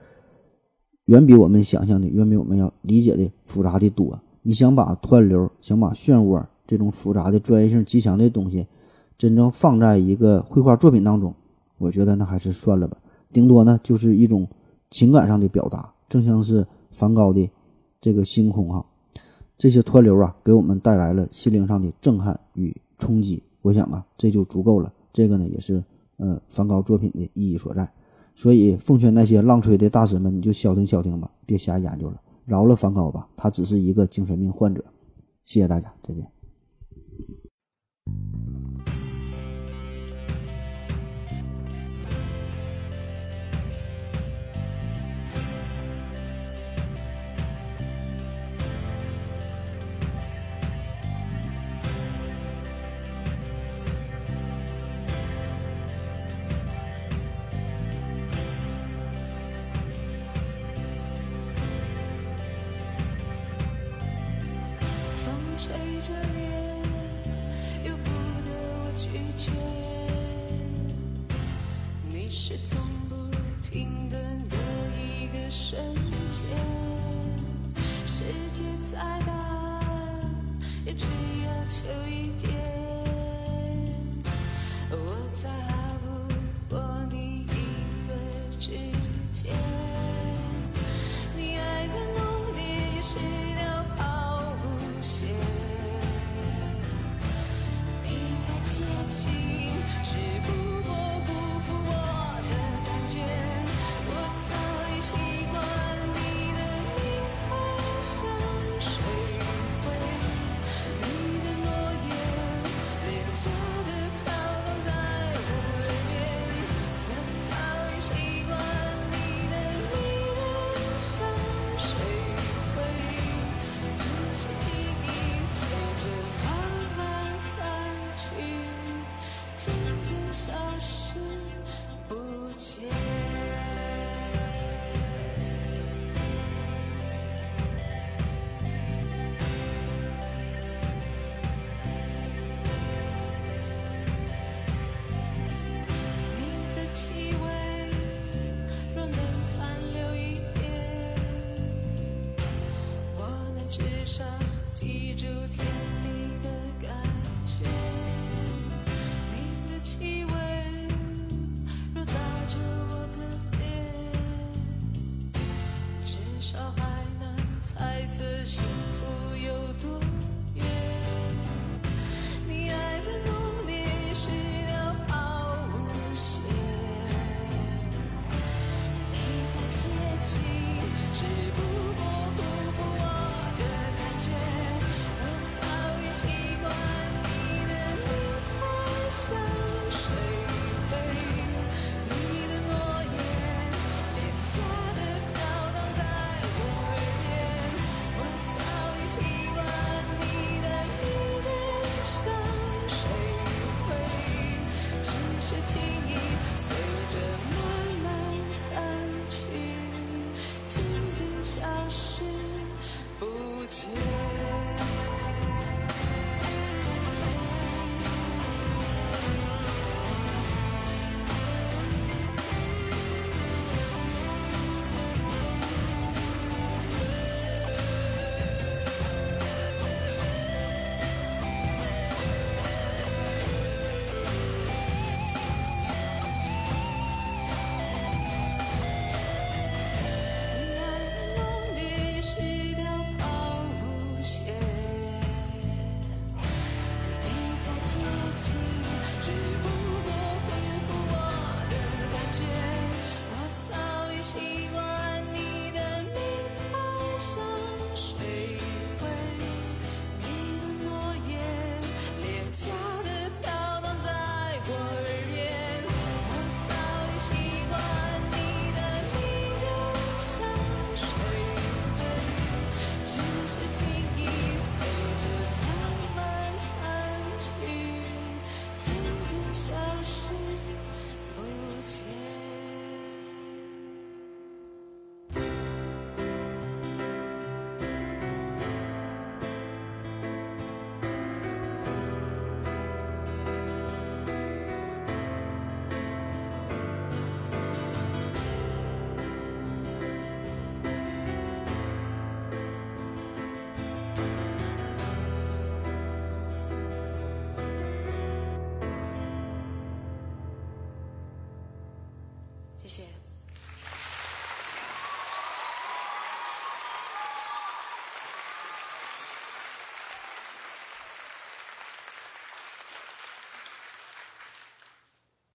[1.06, 4.20] 远比我们想象的，远比我们要理解的复杂的多。
[4.42, 8.66] 你想把湍流，想把漩涡这种复杂的专业性极强的东西，
[9.16, 11.32] 真正放在一个绘画作品当中，
[11.78, 12.98] 我觉得那还是算了吧。
[13.32, 14.48] 顶多呢，就是一种
[14.90, 17.48] 情感上的表达，正像是梵高的
[18.02, 18.84] 这个星空哈。
[19.58, 23.42] 这些湍流啊，给我们带来了心灵上的震撼与冲击。
[23.62, 24.94] 我想啊，这就足够了。
[25.12, 25.84] 这个呢，也是
[26.18, 27.92] 呃梵高作品的意义所在。
[28.36, 34.84] 所以，奉劝那些浪吹的大师们，你就消停消停吧，别瞎研究了，饶了梵高吧，他只是一个精神病患者。
[35.44, 36.24] 谢谢大家，再见。